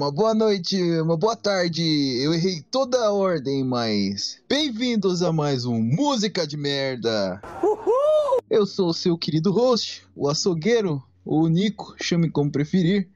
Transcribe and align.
uma 0.00 0.10
boa 0.10 0.34
noite, 0.34 0.80
uma 1.02 1.14
boa 1.14 1.36
tarde. 1.36 1.82
Eu 2.22 2.32
errei 2.32 2.62
toda 2.70 3.04
a 3.04 3.12
ordem, 3.12 3.62
mas. 3.62 4.42
Bem-vindos 4.48 5.22
a 5.22 5.30
mais 5.30 5.66
um 5.66 5.78
Música 5.78 6.46
de 6.46 6.56
Merda. 6.56 7.38
Uhul! 7.62 8.40
Eu 8.48 8.64
sou 8.64 8.88
o 8.88 8.94
seu 8.94 9.18
querido 9.18 9.52
host, 9.52 10.08
o 10.16 10.26
açougueiro, 10.26 11.02
o 11.22 11.46
Nico, 11.48 11.94
chame 12.00 12.30
como 12.30 12.50
preferir. 12.50 13.10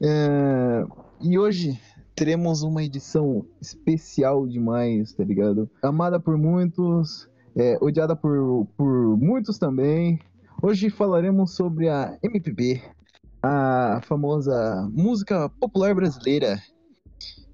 É... 0.00 0.86
E 1.20 1.38
hoje 1.38 1.78
teremos 2.14 2.62
uma 2.62 2.82
edição 2.82 3.44
especial 3.60 4.46
demais, 4.46 5.12
tá 5.12 5.22
ligado? 5.22 5.68
Amada 5.82 6.18
por 6.18 6.38
muitos, 6.38 7.28
é, 7.54 7.76
odiada 7.78 8.16
por, 8.16 8.66
por 8.74 9.18
muitos 9.18 9.58
também. 9.58 10.18
Hoje 10.62 10.88
falaremos 10.88 11.54
sobre 11.54 11.90
a 11.90 12.16
MPB, 12.22 12.80
a 13.46 14.00
famosa 14.02 14.88
música 14.92 15.48
popular 15.48 15.94
brasileira. 15.94 16.60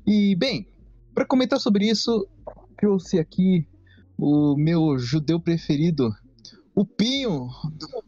E, 0.07 0.35
bem, 0.37 0.67
para 1.15 1.27
comentar 1.27 1.61
sobre 1.61 1.87
isso, 1.89 2.27
trouxe 2.79 3.19
aqui 3.19 3.69
o 4.19 4.57
meu 4.57 4.99
judeu 4.99 5.39
preferido, 5.39 6.11
o 6.75 6.87
Pinho, 6.87 7.49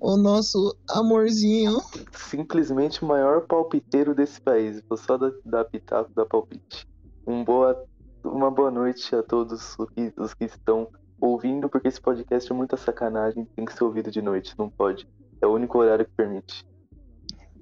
o 0.01 0.17
nosso 0.17 0.75
amorzinho. 0.89 1.79
Simplesmente 2.13 3.05
o 3.05 3.07
maior 3.07 3.43
palpiteiro 3.43 4.15
desse 4.15 4.41
país. 4.41 4.83
Vou 4.89 4.97
só 4.97 5.19
dar, 5.19 5.33
dar 5.45 5.65
pitaco 5.65 6.11
da 6.15 6.25
palpite. 6.25 6.89
Um 7.27 7.45
boa, 7.45 7.85
uma 8.25 8.51
boa 8.51 8.71
noite 8.71 9.15
a 9.15 9.23
todos 9.23 9.77
os 9.79 9.91
que, 9.91 10.13
os 10.17 10.33
que 10.33 10.45
estão 10.45 10.89
ouvindo, 11.21 11.69
porque 11.69 11.89
esse 11.89 12.01
podcast 12.01 12.51
é 12.51 12.55
muita 12.55 12.79
sacanagem. 12.79 13.45
Tem 13.55 13.67
que 13.67 13.75
ser 13.75 13.85
ouvido 13.85 14.11
de 14.11 14.23
noite, 14.23 14.55
não 14.59 14.71
pode. 14.71 15.07
É 15.43 15.47
o 15.47 15.53
único 15.53 15.79
horário 15.79 16.07
que 16.07 16.13
permite. 16.13 16.65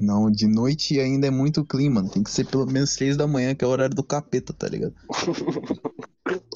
Não, 0.03 0.28
de 0.28 0.48
noite 0.48 0.98
ainda 0.98 1.28
é 1.28 1.31
muito 1.31 1.64
clima. 1.64 2.03
Tem 2.08 2.25
que 2.25 2.31
ser 2.31 2.45
pelo 2.45 2.67
menos 2.67 2.91
seis 2.91 3.17
da 3.17 3.27
manhã, 3.27 3.55
que 3.55 3.64
é 3.64 3.69
o 3.69 3.70
horário 3.70 3.95
do 3.95 4.03
capeta, 4.03 4.53
tá 4.53 4.69
ligado? 4.69 4.95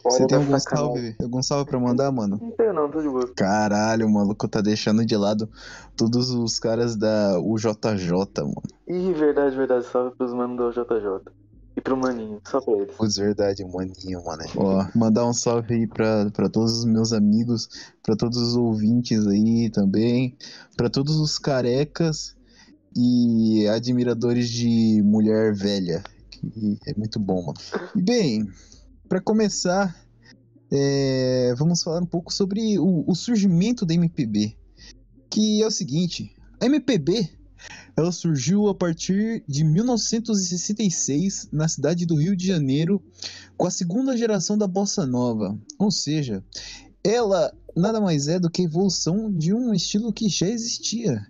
Você 0.04 0.26
tem 0.26 0.38
algum 0.38 0.58
salve, 0.58 1.16
algum 1.20 1.42
salve 1.42 1.70
pra 1.70 1.78
mandar, 1.78 2.10
mano? 2.12 2.38
Não 2.40 2.50
tenho 2.52 2.72
não, 2.72 2.90
tô 2.90 3.02
de 3.02 3.08
boa. 3.08 3.28
Caralho, 3.34 4.06
o 4.06 4.12
maluco 4.12 4.48
tá 4.48 4.60
deixando 4.60 5.04
de 5.04 5.16
lado 5.16 5.48
todos 5.96 6.30
os 6.30 6.58
caras 6.58 6.96
da 6.96 7.38
UJJ, 7.40 8.10
mano. 8.38 8.62
Ih, 8.88 9.12
verdade, 9.12 9.56
verdade. 9.56 9.84
Salve 9.86 10.16
pros 10.16 10.32
manos 10.32 10.74
da 10.74 10.82
UJJ. 10.82 11.32
E 11.76 11.80
pro 11.80 11.96
maninho, 11.96 12.40
só 12.48 12.60
pra 12.60 12.74
eles. 12.74 12.94
Pois 12.96 13.16
verdade, 13.16 13.64
maninho, 13.64 14.24
mano. 14.24 14.44
Ó, 14.56 14.86
mandar 14.94 15.26
um 15.26 15.32
salve 15.32 15.74
aí 15.74 15.86
pra, 15.86 16.30
pra 16.30 16.48
todos 16.48 16.78
os 16.78 16.84
meus 16.84 17.12
amigos, 17.12 17.68
pra 18.02 18.16
todos 18.16 18.38
os 18.38 18.56
ouvintes 18.56 19.26
aí 19.26 19.68
também, 19.70 20.36
pra 20.76 20.88
todos 20.88 21.16
os 21.16 21.38
carecas 21.38 22.35
e 22.96 23.68
admiradores 23.68 24.48
de 24.48 25.02
mulher 25.02 25.54
velha. 25.54 26.02
Que 26.30 26.78
é 26.86 26.94
muito 26.94 27.20
bom, 27.20 27.42
mano. 27.42 27.58
E 27.94 28.02
bem, 28.02 28.48
para 29.08 29.20
começar, 29.20 29.94
é, 30.70 31.54
vamos 31.56 31.82
falar 31.82 32.02
um 32.02 32.06
pouco 32.06 32.32
sobre 32.32 32.78
o, 32.78 33.04
o, 33.06 33.14
surgimento 33.14 33.84
da 33.84 33.94
MPB. 33.94 34.56
Que 35.28 35.62
é 35.62 35.66
o 35.66 35.70
seguinte: 35.70 36.34
a 36.60 36.66
MPB 36.66 37.30
ela 37.96 38.12
surgiu 38.12 38.68
a 38.68 38.74
partir 38.74 39.42
de 39.48 39.64
1966 39.64 41.48
na 41.52 41.68
cidade 41.68 42.06
do 42.06 42.16
Rio 42.16 42.36
de 42.36 42.46
Janeiro 42.46 43.02
com 43.56 43.66
a 43.66 43.70
segunda 43.70 44.16
geração 44.16 44.56
da 44.56 44.66
bossa 44.66 45.06
nova. 45.06 45.58
Ou 45.78 45.90
seja, 45.90 46.44
ela 47.02 47.52
nada 47.76 48.00
mais 48.00 48.26
é 48.26 48.38
do 48.38 48.50
que 48.50 48.62
a 48.62 48.64
evolução 48.64 49.30
de 49.30 49.52
um 49.52 49.72
estilo 49.74 50.12
que 50.12 50.28
já 50.28 50.48
existia. 50.48 51.26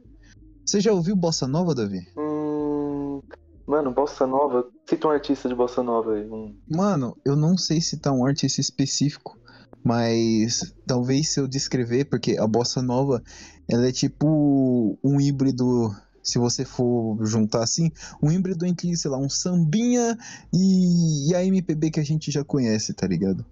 Você 0.66 0.80
já 0.80 0.92
ouviu 0.92 1.14
bossa 1.14 1.46
nova, 1.46 1.72
Davi? 1.76 2.08
Hum, 2.18 3.22
mano, 3.64 3.92
bossa 3.92 4.26
nova. 4.26 4.66
Cita 4.84 5.06
um 5.06 5.10
artista 5.12 5.48
de 5.48 5.54
bossa 5.54 5.80
nova 5.80 6.14
aí. 6.14 6.28
Um... 6.28 6.56
Mano, 6.68 7.16
eu 7.24 7.36
não 7.36 7.56
sei 7.56 7.80
citar 7.80 8.12
um 8.12 8.26
artista 8.26 8.60
específico, 8.60 9.38
mas 9.84 10.74
talvez 10.84 11.32
se 11.32 11.38
eu 11.38 11.46
descrever, 11.46 12.06
porque 12.06 12.36
a 12.36 12.48
bossa 12.48 12.82
nova 12.82 13.22
ela 13.68 13.86
é 13.86 13.92
tipo 13.92 14.98
um 15.04 15.20
híbrido 15.20 15.94
se 16.20 16.36
você 16.40 16.64
for 16.64 17.24
juntar 17.24 17.62
assim, 17.62 17.92
um 18.20 18.32
híbrido 18.32 18.66
entre, 18.66 18.96
sei 18.96 19.08
lá, 19.08 19.16
um 19.16 19.28
sambinha 19.28 20.18
e, 20.52 21.30
e 21.30 21.34
a 21.36 21.44
MPB 21.44 21.92
que 21.92 22.00
a 22.00 22.04
gente 22.04 22.32
já 22.32 22.42
conhece, 22.42 22.92
tá 22.92 23.06
ligado? 23.06 23.46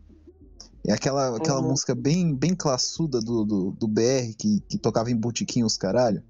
É 0.85 0.93
aquela, 0.93 1.37
aquela 1.37 1.61
uhum. 1.61 1.69
música 1.69 1.95
bem, 1.95 2.35
bem 2.35 2.57
classuda 2.57 3.21
do, 3.21 3.45
do, 3.45 3.71
do 3.71 3.87
BR 3.87 4.35
que, 4.37 4.61
que 4.69 4.77
tocava 4.77 5.13
em 5.13 5.17
botiquinho 5.17 5.65
os 5.65 5.77
caralho. 5.77 6.21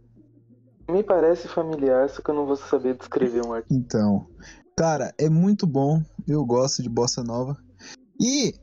Me 0.88 1.02
parece 1.02 1.48
familiar, 1.48 2.08
só 2.10 2.20
que 2.20 2.30
eu 2.30 2.34
não 2.34 2.46
vou 2.46 2.56
saber 2.56 2.96
descrever 2.96 3.44
um 3.44 3.52
artista. 3.52 3.74
Então, 3.74 4.26
cara, 4.76 5.14
é 5.18 5.28
muito 5.28 5.66
bom. 5.66 6.02
Eu 6.26 6.44
gosto 6.44 6.82
de 6.82 6.88
bossa 6.88 7.22
nova. 7.22 7.56
E 8.20 8.54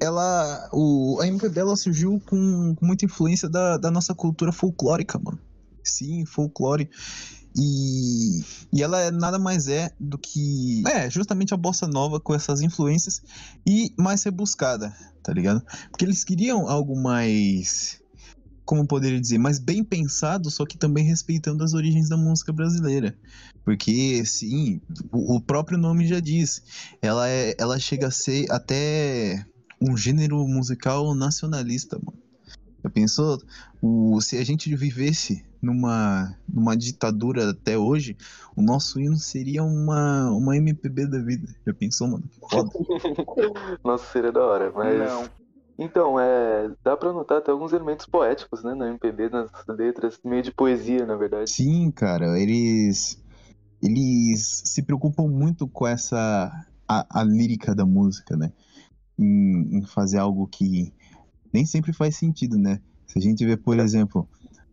ela, 0.00 0.68
o, 0.72 1.18
a 1.20 1.26
MPB 1.26 1.60
ela 1.60 1.76
surgiu 1.76 2.20
com, 2.28 2.74
com 2.74 2.86
muita 2.86 3.04
influência 3.04 3.48
da, 3.48 3.76
da 3.76 3.90
nossa 3.90 4.14
cultura 4.14 4.52
folclórica, 4.52 5.18
mano. 5.18 5.38
Sim, 5.82 6.24
folclore. 6.26 6.88
E, 7.56 8.40
e 8.72 8.82
ela 8.82 9.00
é 9.00 9.10
nada 9.10 9.38
mais 9.38 9.68
é 9.68 9.90
do 9.98 10.18
que. 10.18 10.82
É, 10.88 11.08
justamente 11.08 11.54
a 11.54 11.56
bossa 11.56 11.86
nova 11.86 12.18
com 12.18 12.34
essas 12.34 12.60
influências 12.60 13.22
e 13.66 13.94
mais 13.96 14.24
rebuscada, 14.24 14.92
tá 15.22 15.32
ligado? 15.32 15.62
Porque 15.90 16.04
eles 16.04 16.24
queriam 16.24 16.68
algo 16.68 17.00
mais 17.00 18.02
como 18.64 18.86
poderia 18.86 19.20
dizer, 19.20 19.38
mais 19.38 19.58
bem 19.58 19.84
pensado, 19.84 20.50
só 20.50 20.64
que 20.64 20.78
também 20.78 21.04
respeitando 21.04 21.62
as 21.62 21.74
origens 21.74 22.08
da 22.08 22.16
música 22.16 22.52
brasileira. 22.52 23.16
Porque, 23.64 24.24
sim, 24.24 24.80
o, 25.12 25.36
o 25.36 25.40
próprio 25.40 25.78
nome 25.78 26.06
já 26.06 26.20
diz, 26.20 26.62
ela, 27.00 27.28
é, 27.28 27.54
ela 27.58 27.78
chega 27.78 28.08
a 28.08 28.10
ser 28.10 28.50
até 28.50 29.44
um 29.80 29.96
gênero 29.96 30.46
musical 30.46 31.14
nacionalista, 31.14 31.98
mano. 32.02 32.18
Já 32.82 32.90
pensou? 32.90 33.40
O, 33.80 34.20
se 34.20 34.36
a 34.36 34.44
gente 34.44 34.74
vivesse 34.76 35.44
numa, 35.60 36.36
numa 36.46 36.76
ditadura 36.76 37.50
até 37.50 37.78
hoje, 37.78 38.16
o 38.54 38.60
nosso 38.60 39.00
hino 39.00 39.16
seria 39.16 39.64
uma, 39.64 40.30
uma 40.30 40.56
MPB 40.56 41.06
da 41.06 41.18
vida. 41.18 41.48
Já 41.66 41.72
pensou, 41.72 42.08
mano? 42.08 42.24
Foda. 42.50 42.70
Nossa, 43.82 44.12
seria 44.12 44.30
da 44.30 44.44
hora, 44.44 44.70
mas. 44.74 44.98
Não. 44.98 45.43
Então, 45.78 46.20
é, 46.20 46.70
dá 46.84 46.96
para 46.96 47.12
notar 47.12 47.38
até 47.38 47.50
alguns 47.50 47.72
elementos 47.72 48.06
poéticos, 48.06 48.62
né, 48.62 48.74
na 48.74 48.88
MPB, 48.88 49.28
nas 49.28 49.50
letras, 49.68 50.20
meio 50.24 50.42
de 50.42 50.52
poesia, 50.52 51.04
na 51.04 51.16
verdade. 51.16 51.50
Sim, 51.50 51.90
cara, 51.90 52.38
eles 52.38 53.22
eles 53.82 54.62
se 54.64 54.82
preocupam 54.82 55.26
muito 55.26 55.68
com 55.68 55.86
essa 55.86 56.50
a, 56.88 57.20
a 57.20 57.24
lírica 57.24 57.74
da 57.74 57.84
música, 57.84 58.36
né? 58.36 58.52
Em, 59.18 59.78
em, 59.78 59.86
fazer 59.86 60.18
algo 60.18 60.46
que 60.46 60.92
nem 61.52 61.66
sempre 61.66 61.92
faz 61.92 62.16
sentido, 62.16 62.58
né? 62.58 62.80
Se 63.06 63.18
a 63.18 63.22
gente 63.22 63.44
vê, 63.44 63.56
por 63.56 63.78
exemplo, 63.78 64.28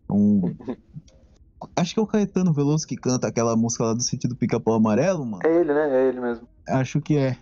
um 0.08 0.54
acho 1.76 1.94
que 1.94 2.00
é 2.00 2.02
o 2.02 2.06
Caetano 2.06 2.52
Veloso 2.52 2.86
que 2.86 2.96
canta 2.96 3.28
aquela 3.28 3.56
música 3.56 3.84
lá 3.84 3.92
do 3.92 4.02
sentido 4.02 4.34
pica-pau 4.34 4.74
amarelo, 4.74 5.24
mano. 5.24 5.42
É 5.44 5.60
ele, 5.60 5.72
né? 5.72 5.90
É 5.90 6.08
ele 6.08 6.20
mesmo. 6.20 6.48
Acho 6.66 7.00
que 7.00 7.16
é. 7.16 7.36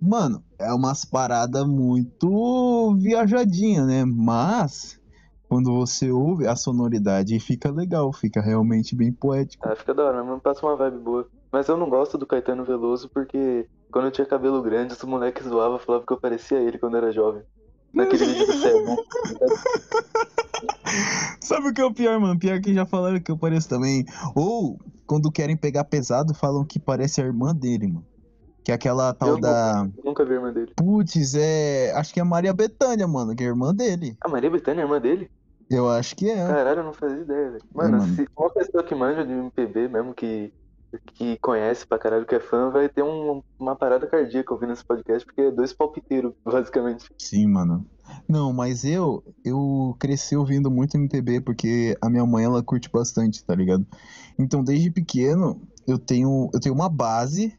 Mano, 0.00 0.42
é 0.58 0.72
umas 0.72 1.04
paradas 1.04 1.66
muito 1.66 2.94
viajadinha, 2.96 3.84
né? 3.84 4.04
Mas 4.04 5.00
quando 5.48 5.74
você 5.74 6.10
ouve 6.10 6.46
a 6.46 6.54
sonoridade 6.54 7.38
fica 7.40 7.70
legal, 7.70 8.12
fica 8.12 8.40
realmente 8.40 8.94
bem 8.94 9.12
poético. 9.12 9.66
Ah, 9.66 9.74
fica 9.74 9.94
da 9.94 10.04
hora, 10.04 10.22
mas 10.22 10.42
passa 10.42 10.64
uma 10.64 10.76
vibe 10.76 10.98
boa. 10.98 11.28
Mas 11.50 11.68
eu 11.68 11.76
não 11.76 11.88
gosto 11.88 12.18
do 12.18 12.26
Caetano 12.26 12.64
Veloso 12.64 13.08
porque 13.08 13.66
quando 13.90 14.06
eu 14.06 14.10
tinha 14.10 14.26
cabelo 14.26 14.62
grande, 14.62 14.92
os 14.92 15.02
moleques 15.02 15.46
zoavam, 15.46 15.78
falavam 15.78 16.06
que 16.06 16.12
eu 16.12 16.20
parecia 16.20 16.58
ele 16.58 16.78
quando 16.78 16.96
era 16.96 17.10
jovem. 17.10 17.42
Naquele 17.92 18.26
vídeo 18.26 18.46
do 18.46 18.52
céu. 18.52 18.78
Sabe 21.40 21.68
o 21.68 21.72
que 21.72 21.80
é 21.80 21.84
o 21.84 21.94
pior, 21.94 22.20
mano? 22.20 22.38
Pior 22.38 22.60
que 22.60 22.74
já 22.74 22.84
falaram 22.84 23.20
que 23.20 23.30
eu 23.30 23.38
pareço 23.38 23.68
também. 23.68 24.04
Ou, 24.34 24.78
quando 25.06 25.32
querem 25.32 25.56
pegar 25.56 25.84
pesado, 25.84 26.34
falam 26.34 26.64
que 26.64 26.78
parece 26.78 27.22
a 27.22 27.24
irmã 27.24 27.54
dele, 27.54 27.86
mano. 27.86 28.06
Que 28.68 28.72
é 28.72 28.74
aquela 28.74 29.14
tal 29.14 29.30
eu 29.30 29.40
da. 29.40 29.82
Nunca, 29.82 30.02
nunca 30.04 30.24
vi 30.26 30.32
a 30.32 30.34
irmã 30.34 30.52
dele. 30.52 30.72
Putz, 30.76 31.34
é. 31.34 31.90
Acho 31.96 32.12
que 32.12 32.20
é 32.20 32.22
a 32.22 32.26
Maria 32.26 32.52
Bethânia, 32.52 33.08
mano, 33.08 33.34
que 33.34 33.42
é 33.42 33.46
a 33.46 33.48
irmã 33.48 33.74
dele. 33.74 34.14
A 34.20 34.28
Maria 34.28 34.50
Bethânia 34.50 34.82
é 34.82 34.84
a 34.84 34.86
irmã 34.86 35.00
dele? 35.00 35.30
Eu 35.70 35.88
acho 35.88 36.14
que 36.14 36.28
é. 36.28 36.46
Caralho, 36.46 36.80
eu 36.80 36.84
não 36.84 36.92
fazia 36.92 37.16
ideia, 37.16 37.52
velho. 37.52 37.64
Mano, 37.74 37.96
é, 37.96 38.00
mano, 38.00 38.14
se 38.14 38.28
uma 38.36 38.50
pessoa 38.50 38.84
que 38.84 38.94
manja 38.94 39.24
de 39.24 39.32
MPB 39.32 39.88
mesmo, 39.88 40.12
que, 40.12 40.52
que 41.14 41.38
conhece 41.38 41.86
pra 41.86 41.98
caralho, 41.98 42.26
que 42.26 42.34
é 42.34 42.40
fã, 42.40 42.68
vai 42.68 42.90
ter 42.90 43.02
um, 43.02 43.42
uma 43.58 43.74
parada 43.74 44.06
cardíaca 44.06 44.52
ouvindo 44.52 44.74
esse 44.74 44.84
podcast, 44.84 45.24
porque 45.24 45.40
é 45.40 45.50
dois 45.50 45.72
palpiteiros, 45.72 46.34
basicamente. 46.44 47.08
Sim, 47.16 47.46
mano. 47.46 47.86
Não, 48.28 48.52
mas 48.52 48.84
eu 48.84 49.24
eu 49.42 49.96
cresci 49.98 50.36
ouvindo 50.36 50.70
muito 50.70 50.94
MPB 50.94 51.40
porque 51.40 51.96
a 52.02 52.10
minha 52.10 52.26
mãe 52.26 52.44
ela 52.44 52.62
curte 52.62 52.90
bastante, 52.92 53.42
tá 53.42 53.54
ligado? 53.54 53.86
Então 54.38 54.62
desde 54.62 54.90
pequeno 54.90 55.58
eu 55.86 55.98
tenho 55.98 56.50
eu 56.52 56.60
tenho 56.60 56.74
uma 56.74 56.90
base 56.90 57.58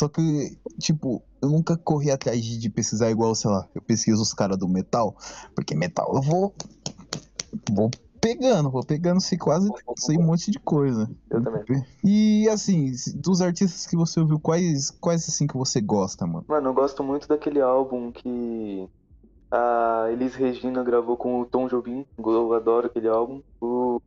só 0.00 0.08
que, 0.08 0.56
tipo, 0.78 1.22
eu 1.42 1.50
nunca 1.50 1.76
corri 1.76 2.10
atrás 2.10 2.42
de 2.42 2.70
pesquisar 2.70 3.10
igual, 3.10 3.34
sei 3.34 3.50
lá, 3.50 3.68
eu 3.74 3.82
pesquiso 3.82 4.22
os 4.22 4.32
caras 4.32 4.56
do 4.56 4.66
metal, 4.66 5.14
porque 5.54 5.74
metal 5.74 6.10
eu 6.14 6.22
vou. 6.22 6.54
Vou 7.70 7.90
Pegando, 8.18 8.70
pô, 8.70 8.84
pegando 8.84 9.18
sei 9.18 9.38
quase 9.38 9.66
sei 9.96 10.18
um 10.18 10.22
monte 10.22 10.50
de 10.50 10.58
coisa. 10.58 11.10
Eu 11.30 11.42
também. 11.42 11.64
E 12.04 12.46
assim, 12.50 12.92
dos 13.14 13.40
artistas 13.40 13.86
que 13.86 13.96
você 13.96 14.20
ouviu, 14.20 14.38
quais, 14.38 14.90
quais 14.90 15.26
assim 15.26 15.46
que 15.46 15.56
você 15.56 15.80
gosta, 15.80 16.26
mano? 16.26 16.44
Mano, 16.46 16.68
eu 16.68 16.74
gosto 16.74 17.02
muito 17.02 17.26
daquele 17.26 17.62
álbum 17.62 18.12
que 18.12 18.86
a 19.50 20.08
Elis 20.12 20.34
Regina 20.34 20.84
gravou 20.84 21.16
com 21.16 21.40
o 21.40 21.46
Tom 21.46 21.66
Jobim. 21.66 22.04
Eu 22.18 22.52
adoro 22.52 22.88
aquele 22.88 23.08
álbum. 23.08 23.42
O... 23.58 24.02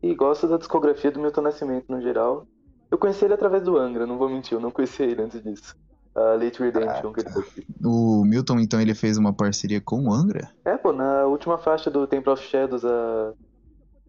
E 0.00 0.14
gosto 0.14 0.46
da 0.46 0.56
discografia 0.56 1.10
do 1.10 1.20
Milton 1.20 1.42
Nascimento 1.42 1.86
no 1.88 2.00
geral. 2.00 2.46
Eu 2.90 2.98
conheci 2.98 3.24
ele 3.24 3.34
através 3.34 3.62
do 3.62 3.76
Angra, 3.76 4.06
não 4.06 4.18
vou 4.18 4.28
mentir, 4.28 4.54
eu 4.54 4.60
não 4.60 4.70
conhecia 4.70 5.06
ele 5.06 5.22
antes 5.22 5.42
disso. 5.42 5.76
A 6.14 6.34
Late 6.34 6.60
Redemption 6.60 7.12
que 7.12 7.20
ele 7.20 7.30
fez. 7.30 7.66
O 7.84 8.24
Milton, 8.24 8.58
então, 8.58 8.80
ele 8.80 8.94
fez 8.94 9.16
uma 9.16 9.32
parceria 9.32 9.80
com 9.80 10.06
o 10.06 10.12
Angra? 10.12 10.50
É, 10.64 10.76
pô, 10.76 10.92
na 10.92 11.24
última 11.26 11.56
faixa 11.56 11.88
do 11.88 12.06
Temple 12.06 12.32
of 12.32 12.42
Shadows, 12.42 12.84
a 12.84 13.32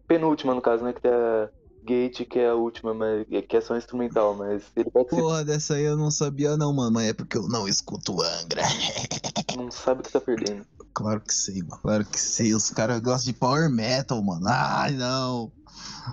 penúltima 0.08 0.54
no 0.54 0.60
caso, 0.60 0.82
né, 0.82 0.92
que 0.92 1.00
tem 1.00 1.12
a 1.12 1.48
Gate, 1.84 2.24
que 2.28 2.38
é 2.38 2.48
a 2.48 2.54
última, 2.54 2.92
mas 2.92 3.26
que 3.48 3.56
é 3.56 3.60
só 3.60 3.76
instrumental, 3.76 4.34
mas 4.34 4.64
ele 4.76 4.90
participa. 4.90 5.22
Porra, 5.22 5.44
dessa 5.44 5.74
aí 5.74 5.84
eu 5.84 5.96
não 5.96 6.10
sabia 6.10 6.56
não, 6.56 6.72
mano, 6.72 6.92
mas 6.92 7.08
é 7.08 7.12
porque 7.12 7.36
eu 7.36 7.48
não 7.48 7.68
escuto 7.68 8.20
Angra. 8.20 8.62
Não 9.56 9.70
sabe 9.70 10.00
o 10.00 10.02
que 10.02 10.10
tá 10.10 10.18
perdendo. 10.18 10.64
Claro 10.94 11.20
que 11.20 11.34
sei, 11.34 11.62
mano. 11.62 11.82
Claro 11.82 12.04
que 12.06 12.18
sei. 12.18 12.54
Os 12.54 12.70
caras 12.70 13.00
gostam 13.00 13.30
de 13.30 13.38
power 13.38 13.70
metal, 13.70 14.22
mano. 14.22 14.46
Ai, 14.48 14.92
não. 14.92 15.52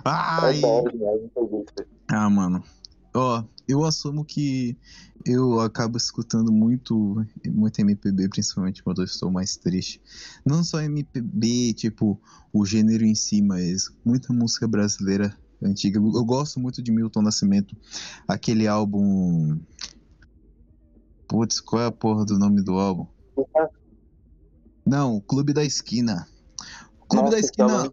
Ai. 0.04 0.58
É 0.58 0.60
da 0.60 0.68
hora 0.68 0.92
demais, 0.92 1.20
Ah, 2.12 2.28
mano. 2.28 2.62
Ó, 3.14 3.44
eu 3.68 3.84
assumo 3.84 4.24
que 4.24 4.76
eu 5.24 5.60
acabo 5.60 5.96
escutando 5.96 6.50
muito, 6.50 7.24
muito 7.46 7.80
MPB, 7.80 8.28
principalmente 8.28 8.82
quando 8.82 9.00
eu 9.02 9.04
estou 9.04 9.30
mais 9.30 9.56
triste. 9.56 10.02
Não 10.44 10.64
só 10.64 10.80
MPB, 10.80 11.72
tipo, 11.74 12.20
o 12.52 12.66
gênero 12.66 13.04
em 13.04 13.14
si, 13.14 13.40
mas 13.40 13.90
muita 14.04 14.32
música 14.32 14.66
brasileira 14.66 15.36
antiga. 15.62 15.98
Eu 15.98 16.24
gosto 16.24 16.58
muito 16.58 16.82
de 16.82 16.90
Milton 16.90 17.22
Nascimento. 17.22 17.76
Aquele 18.26 18.66
álbum. 18.66 19.60
Putz, 21.28 21.60
qual 21.60 21.82
é 21.82 21.86
a 21.86 21.92
porra 21.92 22.24
do 22.24 22.38
nome 22.38 22.60
do 22.60 22.72
álbum? 22.72 23.06
Não, 24.84 25.20
Clube 25.20 25.52
da 25.52 25.64
Esquina. 25.64 26.26
Clube 27.08 27.26
Nossa, 27.26 27.36
da 27.36 27.38
Esquina. 27.38 27.92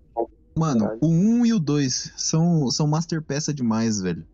Mano, 0.58 0.98
o 1.02 1.08
1 1.08 1.46
e 1.46 1.54
o 1.54 1.60
2 1.60 2.12
são, 2.18 2.70
são 2.72 2.88
masterpeça 2.88 3.54
demais, 3.54 4.00
velho. 4.00 4.26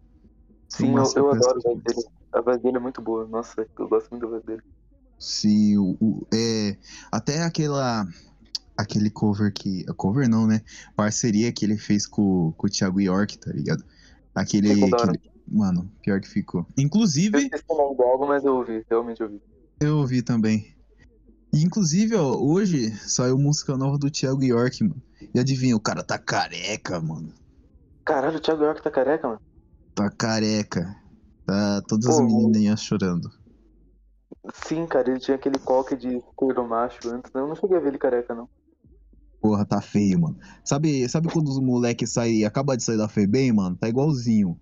São 0.69 0.87
Sim, 0.87 0.95
eu, 0.97 1.23
eu 1.23 1.31
adoro 1.31 1.59
a 1.59 1.61
voz 1.61 1.83
dele. 1.83 2.07
A 2.33 2.41
voz 2.41 2.61
dele 2.61 2.77
é 2.77 2.79
muito 2.79 3.01
boa. 3.01 3.27
Nossa, 3.27 3.67
eu 3.77 3.87
gosto 3.87 4.09
muito 4.11 4.23
da 4.23 4.29
voz 4.29 4.43
dele. 4.43 4.61
Sim, 5.19 5.77
o, 5.77 5.97
o- 6.01 6.27
é, 6.33 6.77
até 7.11 7.43
aquela 7.43 8.05
aquele 8.75 9.09
cover 9.09 9.53
que, 9.53 9.85
cover 9.95 10.27
não, 10.27 10.47
né? 10.47 10.61
Parceria 10.95 11.51
que 11.53 11.63
ele 11.63 11.77
fez 11.77 12.07
com, 12.07 12.51
com 12.57 12.67
o 12.67 12.69
Thiago 12.69 12.99
York, 12.99 13.37
tá 13.37 13.51
ligado? 13.51 13.83
Aquele, 14.35 14.71
aquele- 14.85 15.21
mano, 15.47 15.89
pior 16.01 16.19
que 16.19 16.27
ficou. 16.27 16.65
Eu 16.75 16.75
Inclusive, 16.83 17.37
esqueci 17.39 17.63
o 17.69 17.77
nome 17.77 17.95
do 17.95 18.03
álbum, 18.03 18.27
mas 18.27 18.43
eu 18.43 18.55
ouvi, 18.55 18.83
realmente 18.89 19.21
ouvi. 19.21 19.39
eu 19.79 19.97
ouvi 19.99 20.21
também. 20.21 20.75
E, 21.53 21.63
inclusive, 21.63 22.15
ó, 22.15 22.35
hoje 22.35 22.89
saiu 23.07 23.37
música 23.37 23.77
nova 23.77 23.97
do 23.97 24.09
Thiago 24.09 24.43
York, 24.43 24.83
mano. 24.83 25.01
E 25.35 25.39
adivinha, 25.39 25.75
o 25.75 25.79
cara 25.79 26.03
tá 26.03 26.17
careca, 26.17 26.99
mano. 26.99 27.31
Caralho, 28.03 28.37
o 28.37 28.41
Thiago 28.41 28.63
York 28.63 28.81
tá 28.81 28.89
careca, 28.89 29.27
mano. 29.27 29.41
Tá 29.93 30.09
careca. 30.09 30.83
Tá 31.45 31.81
todas 31.87 32.07
as 32.07 32.17
Pô, 32.17 32.23
menininhas 32.25 32.81
chorando. 32.81 33.29
Sim, 34.65 34.87
cara, 34.87 35.11
ele 35.11 35.19
tinha 35.19 35.35
aquele 35.35 35.59
coque 35.59 35.95
de 35.95 36.21
corno 36.35 36.67
macho 36.67 37.07
antes. 37.09 37.31
Eu 37.35 37.47
não 37.47 37.55
cheguei 37.55 37.77
a 37.77 37.79
ver 37.79 37.89
ele 37.89 37.99
careca, 37.99 38.33
não. 38.33 38.49
Porra, 39.39 39.65
tá 39.65 39.79
feio, 39.79 40.19
mano. 40.19 40.37
Sabe, 40.65 41.07
sabe 41.07 41.31
quando 41.31 41.49
os 41.49 41.59
moleques 41.59 42.13
saem, 42.13 42.45
acaba 42.45 42.75
de 42.75 42.83
sair 42.83 42.97
da 42.97 43.07
FEBEM, 43.07 43.53
mano? 43.53 43.77
Tá 43.77 43.87
igualzinho. 43.87 44.57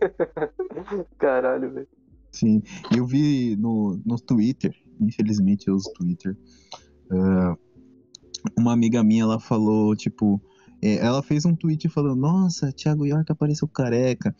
Caralho, 1.18 1.72
velho. 1.72 1.88
Sim, 2.32 2.62
eu 2.96 3.06
vi 3.06 3.56
no, 3.56 4.00
no 4.04 4.16
Twitter, 4.20 4.74
infelizmente 5.00 5.68
eu 5.68 5.74
uso 5.74 5.92
Twitter, 5.94 6.36
ah, 7.10 7.56
uma 8.56 8.72
amiga 8.72 9.02
minha, 9.02 9.22
ela 9.22 9.40
falou, 9.40 9.94
tipo, 9.96 10.40
é, 10.80 10.96
ela 10.96 11.22
fez 11.22 11.44
um 11.44 11.54
tweet 11.54 11.88
falando, 11.88 12.20
nossa, 12.20 12.72
Thiago 12.72 13.06
York 13.06 13.30
apareceu 13.30 13.68
careca, 13.68 14.34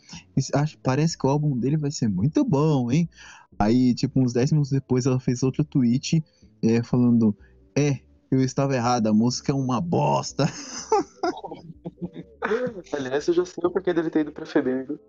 acho, 0.54 0.78
parece 0.78 1.18
que 1.18 1.26
o 1.26 1.30
álbum 1.30 1.58
dele 1.58 1.76
vai 1.76 1.90
ser 1.90 2.08
muito 2.08 2.44
bom, 2.44 2.90
hein? 2.90 3.08
Aí, 3.58 3.94
tipo, 3.94 4.20
uns 4.20 4.32
10 4.32 4.52
minutos 4.52 4.70
depois 4.70 5.04
ela 5.04 5.18
fez 5.18 5.42
outro 5.42 5.64
tweet 5.64 6.24
é, 6.62 6.82
falando, 6.82 7.36
é, 7.76 7.98
eu 8.30 8.42
estava 8.42 8.76
errada, 8.76 9.10
a 9.10 9.14
música 9.14 9.52
é 9.52 9.54
uma 9.54 9.80
bosta. 9.80 10.44
Aliás, 12.92 13.26
eu 13.26 13.34
já 13.34 13.44
sei 13.44 13.64
o 13.64 13.70
porquê 13.70 13.92
dele 13.92 14.10
ter 14.10 14.20
ido 14.20 14.32
pra 14.32 14.46
FEBEM, 14.46 14.84
viu? 14.84 15.00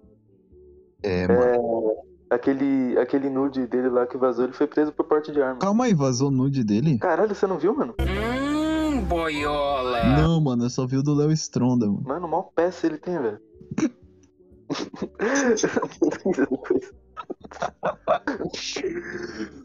É, 1.03 1.27
mano. 1.27 2.08
Aquele, 2.29 2.95
aquele 2.99 3.27
nude 3.27 3.65
dele 3.65 3.89
lá 3.89 4.05
que 4.05 4.15
vazou, 4.15 4.45
ele 4.45 4.53
foi 4.53 4.67
preso 4.67 4.91
por 4.91 5.05
porte 5.05 5.31
de 5.31 5.41
arma. 5.41 5.59
Calma 5.59 5.85
aí, 5.85 5.95
vazou 5.95 6.29
nude 6.29 6.63
dele? 6.63 6.99
Caralho, 6.99 7.33
você 7.33 7.47
não 7.47 7.57
viu, 7.57 7.75
mano? 7.75 7.95
Hum, 7.99 9.01
boiola. 9.01 10.03
Não, 10.15 10.39
mano, 10.39 10.65
eu 10.65 10.69
só 10.69 10.85
vi 10.85 10.97
o 10.97 11.03
do 11.03 11.15
Léo 11.15 11.31
Stronda, 11.31 11.87
mano. 11.87 12.03
Mano, 12.05 12.27
mal 12.27 12.51
peça 12.55 12.85
ele 12.85 12.99
tem, 12.99 13.17
velho. 13.19 13.39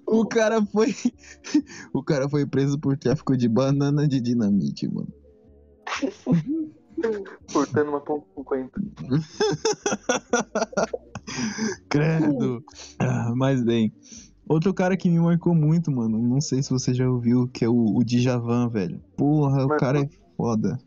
O 0.07 0.27
cara 0.27 0.65
foi. 0.65 0.95
O 1.93 2.03
cara 2.03 2.29
foi 2.29 2.47
preso 2.47 2.79
por 2.79 2.97
tráfico 2.97 3.37
de 3.37 3.49
banana 3.49 4.09
de 4.09 4.21
dinamite, 4.21 4.89
mano. 4.89 5.13
Portando 7.53 7.91
uma 7.91 8.01
ponta 8.01 8.27
50. 8.35 8.81
Credo. 11.89 12.63
Ah, 12.99 13.33
mas 13.35 13.63
bem. 13.63 13.93
Outro 14.49 14.75
cara 14.75 14.97
que 14.97 15.09
me 15.09 15.19
marcou 15.19 15.55
muito, 15.55 15.91
mano. 15.91 16.21
Não 16.21 16.41
sei 16.41 16.63
se 16.63 16.71
você 16.71 16.93
já 16.93 17.09
ouviu, 17.09 17.49
que 17.49 17.65
é 17.65 17.69
o, 17.69 17.97
o 17.97 18.05
Djavan, 18.05 18.69
velho. 18.69 19.01
Porra, 19.17 19.65
o 19.65 19.69
Mano. 19.69 19.81
cara 19.81 20.01
é 20.01 20.09
foda. 20.37 20.79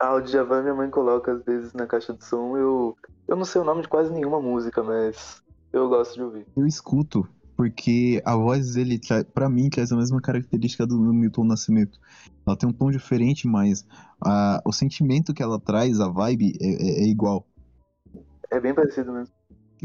Ah, 0.00 0.14
o 0.14 0.20
Djavan 0.20 0.62
minha 0.62 0.74
mãe 0.74 0.90
coloca 0.90 1.32
às 1.32 1.44
vezes 1.44 1.72
na 1.72 1.86
caixa 1.86 2.12
de 2.12 2.24
som. 2.24 2.56
Eu, 2.56 2.96
eu 3.28 3.36
não 3.36 3.44
sei 3.44 3.60
o 3.60 3.64
nome 3.64 3.82
de 3.82 3.88
quase 3.88 4.12
nenhuma 4.12 4.40
música, 4.40 4.82
mas 4.82 5.40
eu 5.72 5.88
gosto 5.88 6.14
de 6.14 6.22
ouvir. 6.22 6.46
Eu 6.56 6.66
escuto, 6.66 7.26
porque 7.56 8.20
a 8.24 8.34
voz 8.36 8.74
dele, 8.74 9.00
pra 9.32 9.48
mim, 9.48 9.70
traz 9.70 9.92
a 9.92 9.96
mesma 9.96 10.20
característica 10.20 10.84
do 10.84 10.98
Milton 10.98 11.44
Nascimento. 11.44 11.98
Ela 12.44 12.56
tem 12.56 12.68
um 12.68 12.72
tom 12.72 12.90
diferente, 12.90 13.46
mas 13.46 13.86
ah, 14.20 14.60
o 14.66 14.72
sentimento 14.72 15.32
que 15.32 15.42
ela 15.42 15.60
traz, 15.60 16.00
a 16.00 16.08
vibe, 16.08 16.52
é- 16.60 16.66
é- 16.66 17.04
é 17.04 17.06
igual. 17.06 17.46
É 18.50 18.60
bem 18.60 18.74
parecido 18.74 19.12
mesmo. 19.12 19.32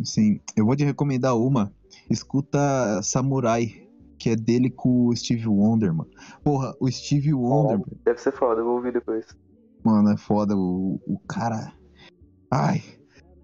Sim, 0.04 0.40
eu 0.56 0.66
vou 0.66 0.76
te 0.76 0.84
recomendar 0.84 1.38
uma. 1.38 1.74
Escuta 2.10 3.02
Samurai, 3.04 3.88
que 4.18 4.30
é 4.30 4.36
dele 4.36 4.70
com 4.70 5.08
o 5.08 5.16
Steve 5.16 5.48
Wonder, 5.48 5.94
mano. 5.94 6.10
Porra, 6.44 6.76
o 6.80 6.90
Steve 6.92 7.34
Wonder, 7.34 7.78
velho, 7.78 8.00
Deve 8.06 8.22
ser 8.22 8.32
foda, 8.32 8.62
eu 8.62 8.66
vou 8.66 8.76
ouvir 8.76 8.94
depois. 8.94 9.26
mano, 9.84 10.12
é 10.12 10.18
foda. 10.18 10.56
O, 10.56 11.00
o 11.08 11.20
cara. 11.28 11.74
Ai, 12.52 12.82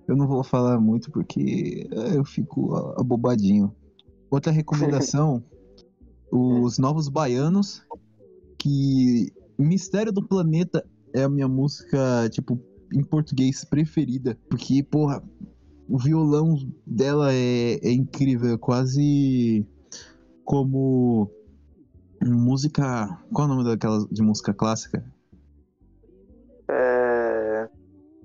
eu 0.08 0.16
não 0.16 0.28
vou 0.28 0.44
falar 0.44 0.80
muito 0.80 1.12
porque 1.12 1.88
é, 1.92 2.18
eu 2.18 2.26
fico 2.26 2.76
abobadinho. 2.98 3.76
Outra 4.30 4.52
recomendação: 4.52 5.44
Os 6.32 6.78
Novos 6.78 7.10
Baianos, 7.10 7.84
que 8.58 9.32
Mistério 9.58 10.12
do 10.12 10.28
Planeta 10.28 10.86
é 11.14 11.24
a 11.24 11.30
minha 11.30 11.48
música, 11.48 12.30
tipo, 12.30 12.60
em 12.94 13.04
português 13.04 13.64
preferida. 13.64 14.38
Porque, 14.50 14.84
porra, 14.84 15.24
o 15.88 15.98
violão 15.98 16.58
dela 16.86 17.34
é, 17.34 17.80
é 17.84 17.92
incrível, 17.92 18.56
é 18.56 18.58
quase 18.58 19.66
como 20.44 21.30
música. 22.22 23.20
Qual 23.32 23.48
é 23.48 23.52
o 23.52 23.56
nome 23.56 23.70
daquela 23.70 24.06
de 24.12 24.22
música 24.22 24.54
clássica? 24.54 25.06
É. 26.70 27.70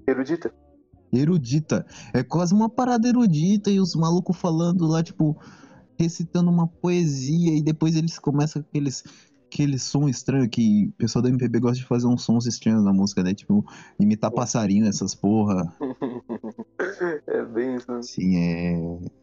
Erudita? 0.07 0.53
Erudita. 1.13 1.87
É 2.15 2.23
quase 2.23 2.55
uma 2.55 2.69
parada 2.69 3.09
erudita 3.09 3.71
e 3.71 3.81
os 3.81 3.95
malucos 3.95 4.37
falando 4.37 4.87
lá, 4.87 5.03
tipo, 5.03 5.37
recitando 5.99 6.51
uma 6.51 6.67
poesia 6.67 7.57
e 7.57 7.63
depois 7.63 7.97
eles 7.97 8.19
começam 8.19 8.63
com 8.63 8.69
aqueles. 8.69 9.05
Aquele 9.53 9.81
som 9.81 10.09
estranho 10.09 10.49
que 10.49 10.87
o 10.87 10.93
pessoal 10.93 11.25
da 11.25 11.29
MPB 11.29 11.59
gosta 11.59 11.79
de 11.79 11.85
fazer 11.85 12.07
uns 12.07 12.23
sons 12.23 12.47
estranhos 12.47 12.85
na 12.85 12.93
música, 12.93 13.21
né? 13.21 13.35
Tipo, 13.35 13.67
imitar 13.99 14.31
passarinho, 14.31 14.87
essas 14.87 15.13
porra. 15.13 15.77
é 17.27 17.43
bem 17.45 17.77
isso. 17.77 17.91
mesmo. 17.91 18.03
Sim, 18.03 18.37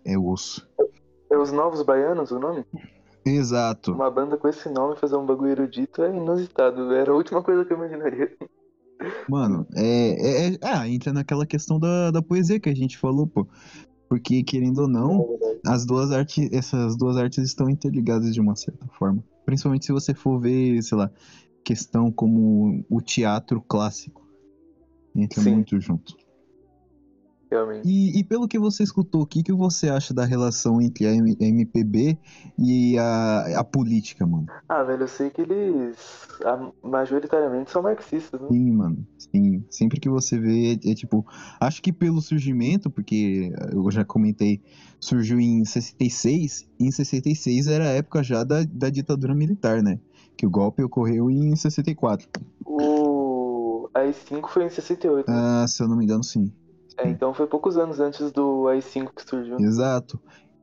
é. 0.06 0.14
É 0.14 0.18
osso. 0.18 0.68
É 1.30 1.38
os 1.38 1.52
Novos 1.52 1.82
Baianos 1.84 2.32
o 2.32 2.40
nome? 2.40 2.66
Exato. 3.26 3.92
Uma 3.92 4.10
banda 4.10 4.38
com 4.38 4.48
esse 4.48 4.70
nome 4.70 4.96
fazer 4.96 5.18
um 5.18 5.26
bagulho 5.26 5.52
erudito 5.52 6.02
é 6.02 6.16
inusitado. 6.16 6.94
Era 6.94 7.12
a 7.12 7.16
última 7.16 7.44
coisa 7.44 7.66
que 7.66 7.74
eu 7.74 7.78
imaginaria. 7.78 8.36
Mano, 9.30 9.68
é, 9.76 9.84
é, 9.84 10.54
é- 10.54 10.58
Ah, 10.62 10.88
entra 10.88 11.12
naquela 11.12 11.46
questão 11.46 11.80
da, 11.80 12.12
da 12.12 12.22
poesia 12.22 12.60
que 12.60 12.70
a 12.70 12.76
gente 12.76 12.98
falou, 12.98 13.28
pô. 13.28 13.48
Porque, 14.10 14.42
querendo 14.42 14.84
ou 14.84 14.88
não, 14.88 15.38
as 15.66 15.86
duas 15.86 16.14
artes, 16.14 16.50
essas 16.54 16.96
duas 16.96 17.18
artes 17.18 17.44
estão 17.44 17.70
interligadas 17.70 18.34
de 18.34 18.40
uma 18.40 18.56
certa 18.56 18.88
forma. 18.98 19.22
Principalmente 19.46 19.86
se 19.86 19.92
você 19.92 20.14
for 20.14 20.40
ver, 20.40 20.82
sei 20.82 20.98
lá, 20.98 21.12
questão 21.64 22.10
como 22.10 22.86
o 22.90 23.02
teatro 23.02 23.62
clássico. 23.62 24.26
Entra 25.14 25.42
Sim. 25.42 25.56
muito 25.56 25.78
junto. 25.82 26.16
Realmente. 27.50 27.88
E, 27.88 28.20
e 28.20 28.24
pelo 28.24 28.48
que 28.48 28.60
você 28.60 28.84
escutou, 28.84 29.22
o 29.22 29.26
que, 29.26 29.42
que 29.42 29.54
você 29.54 29.90
acha 29.90 30.14
da 30.14 30.26
relação 30.26 30.82
entre 30.82 31.08
a 31.08 31.12
MPB 31.12 32.18
e 32.60 32.98
a, 32.98 33.60
a 33.60 33.64
política, 33.64 34.26
mano? 34.26 34.46
Ah, 34.68 34.84
velho, 34.84 35.04
eu 35.04 35.08
sei 35.08 35.30
que 35.30 35.42
eles 35.42 35.98
majoritariamente 36.84 37.72
são 37.72 37.82
marxistas, 37.82 38.40
né? 38.42 38.48
Sim, 38.52 38.72
mano. 38.72 39.08
Sim. 39.18 39.64
Sempre 39.70 40.00
que 40.00 40.10
você 40.10 40.38
vê, 40.38 40.74
é, 40.74 40.92
é 40.92 40.96
tipo. 40.96 41.26
Acho 41.60 41.82
que 41.82 41.94
pelo 41.94 42.22
surgimento, 42.22 42.90
porque 42.90 43.52
eu 43.72 43.90
já 43.92 44.04
comentei, 44.04 44.62
surgiu 45.00 45.40
em 45.40 45.64
66, 45.64 46.68
e 46.80 46.86
em 46.86 46.92
66 46.92 47.68
era 47.68 47.86
a 47.86 47.94
época 47.94 48.22
já 48.24 48.44
da, 48.44 48.64
da 48.64 48.90
ditadura 48.90 49.34
militar, 49.34 49.82
né? 49.82 50.00
Que 50.36 50.46
o 50.46 50.50
golpe 50.50 50.84
ocorreu 50.84 51.32
em 51.32 51.56
64. 51.56 52.28
O 52.66 53.90
AI-5 53.94 54.48
foi 54.50 54.66
em 54.66 54.70
68, 54.70 55.32
né? 55.32 55.38
Ah, 55.38 55.66
se 55.68 55.82
eu 55.82 55.88
não 55.88 55.96
me 55.96 56.04
engano, 56.04 56.24
sim. 56.24 56.52
É, 56.98 57.10
então 57.10 57.34
foi 57.34 57.48
poucos 57.48 57.78
anos 57.78 58.00
antes 58.00 58.32
do 58.32 58.68
AI-5 58.68 59.12
que 59.16 59.28
surgiu. 59.28 59.58
Exato. 59.60 60.20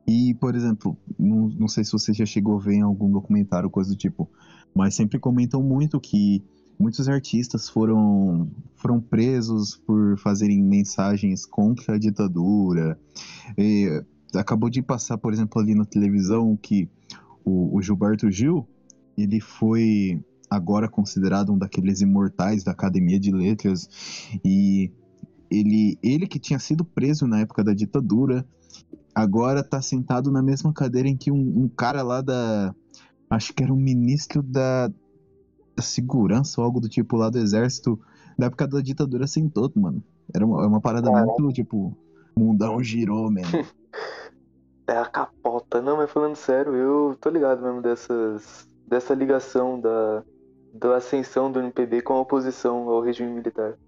E, 0.07 0.35
por 0.35 0.55
exemplo, 0.55 0.97
não, 1.17 1.47
não 1.49 1.67
sei 1.67 1.83
se 1.83 1.91
você 1.91 2.13
já 2.13 2.25
chegou 2.25 2.57
a 2.57 2.59
ver 2.59 2.75
em 2.75 2.81
algum 2.81 3.11
documentário, 3.11 3.69
coisa 3.69 3.89
do 3.89 3.97
tipo, 3.97 4.29
mas 4.73 4.93
sempre 4.93 5.17
comentam 5.17 5.63
muito 5.63 5.99
que 5.99 6.43
muitos 6.77 7.07
artistas 7.09 7.69
foram, 7.69 8.51
foram 8.75 8.99
presos 8.99 9.77
por 9.77 10.17
fazerem 10.19 10.61
mensagens 10.61 11.45
contra 11.45 11.95
a 11.95 11.99
ditadura. 11.99 12.99
E 13.57 14.03
acabou 14.35 14.69
de 14.69 14.81
passar, 14.81 15.17
por 15.17 15.33
exemplo, 15.33 15.59
ali 15.59 15.73
na 15.73 15.85
televisão 15.85 16.55
que 16.55 16.89
o, 17.43 17.75
o 17.75 17.81
Gilberto 17.81 18.29
Gil, 18.29 18.67
ele 19.17 19.39
foi 19.39 20.21
agora 20.49 20.87
considerado 20.87 21.51
um 21.51 21.57
daqueles 21.57 22.01
imortais 22.01 22.63
da 22.63 22.71
Academia 22.71 23.19
de 23.19 23.31
Letras 23.31 23.89
e 24.43 24.91
ele, 25.49 25.97
ele 26.01 26.27
que 26.27 26.39
tinha 26.39 26.59
sido 26.59 26.83
preso 26.83 27.27
na 27.27 27.39
época 27.39 27.63
da 27.63 27.73
ditadura, 27.73 28.45
agora 29.13 29.63
tá 29.63 29.81
sentado 29.81 30.31
na 30.31 30.41
mesma 30.41 30.73
cadeira 30.73 31.07
em 31.07 31.15
que 31.15 31.31
um, 31.31 31.63
um 31.63 31.69
cara 31.69 32.01
lá 32.01 32.21
da. 32.21 32.73
Acho 33.29 33.53
que 33.53 33.63
era 33.63 33.73
um 33.73 33.77
ministro 33.77 34.43
da, 34.43 34.87
da 35.75 35.81
segurança 35.81 36.61
ou 36.61 36.65
algo 36.65 36.79
do 36.79 36.89
tipo 36.89 37.17
lá 37.17 37.29
do 37.29 37.39
exército, 37.39 37.99
da 38.37 38.47
época 38.47 38.67
da 38.67 38.81
ditadura 38.81 39.27
sentou, 39.27 39.71
mano. 39.75 40.03
Era 40.33 40.45
uma, 40.45 40.63
é 40.63 40.67
uma 40.67 40.81
parada 40.81 41.09
muito, 41.11 41.53
tipo, 41.53 41.97
mundão 42.37 42.81
girou, 42.83 43.31
mano. 43.31 43.47
É 44.87 44.95
a 44.95 45.05
capota. 45.05 45.81
Não, 45.81 45.97
mas 45.97 46.11
falando 46.11 46.35
sério, 46.35 46.75
eu 46.75 47.17
tô 47.19 47.31
ligado 47.31 47.59
mesmo 47.59 47.81
dessas, 47.81 48.69
dessa 48.87 49.15
ligação 49.15 49.81
da, 49.81 50.23
da 50.71 50.97
ascensão 50.97 51.51
do 51.51 51.59
MPB 51.59 52.03
com 52.03 52.13
a 52.13 52.21
oposição 52.21 52.87
ao 52.87 53.01
regime 53.01 53.31
militar. 53.31 53.79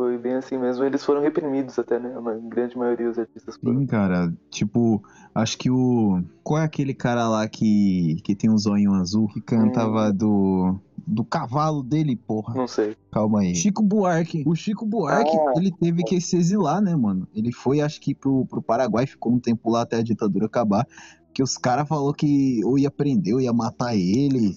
Foi 0.00 0.16
bem 0.16 0.32
assim 0.32 0.56
mesmo. 0.56 0.82
Eles 0.82 1.04
foram 1.04 1.20
reprimidos 1.20 1.78
até, 1.78 1.98
né? 1.98 2.10
A 2.16 2.48
grande 2.48 2.74
maioria 2.74 3.06
dos 3.10 3.18
artistas 3.18 3.54
foram. 3.58 3.80
Sim, 3.80 3.86
cara. 3.86 4.32
Tipo, 4.48 5.02
acho 5.34 5.58
que 5.58 5.70
o. 5.70 6.22
Qual 6.42 6.58
é 6.58 6.64
aquele 6.64 6.94
cara 6.94 7.28
lá 7.28 7.46
que, 7.46 8.16
que 8.24 8.34
tem 8.34 8.48
um 8.48 8.56
zoinho 8.56 8.94
azul 8.94 9.28
que 9.28 9.42
cantava 9.42 10.10
do. 10.10 10.74
Do 11.06 11.22
cavalo 11.22 11.82
dele, 11.82 12.16
porra. 12.16 12.54
Não 12.54 12.66
sei. 12.66 12.96
Calma 13.12 13.40
aí. 13.40 13.54
Chico 13.54 13.82
Buarque. 13.82 14.42
O 14.46 14.54
Chico 14.54 14.86
Buarque, 14.86 15.36
Ah. 15.36 15.52
ele 15.58 15.70
teve 15.70 16.02
que 16.02 16.18
se 16.18 16.38
exilar, 16.38 16.80
né, 16.80 16.96
mano? 16.96 17.28
Ele 17.34 17.52
foi, 17.52 17.82
acho 17.82 18.00
que, 18.00 18.14
pro, 18.14 18.46
pro 18.46 18.62
Paraguai, 18.62 19.06
ficou 19.06 19.32
um 19.32 19.38
tempo 19.38 19.70
lá 19.70 19.82
até 19.82 19.96
a 19.96 20.02
ditadura 20.02 20.46
acabar. 20.46 20.86
Que 21.34 21.42
os 21.42 21.58
caras 21.58 21.86
falaram 21.86 22.14
que 22.14 22.64
ou 22.64 22.78
ia 22.78 22.90
prender 22.90 23.34
ou 23.34 23.40
ia 23.42 23.52
matar 23.52 23.94
ele. 23.94 24.56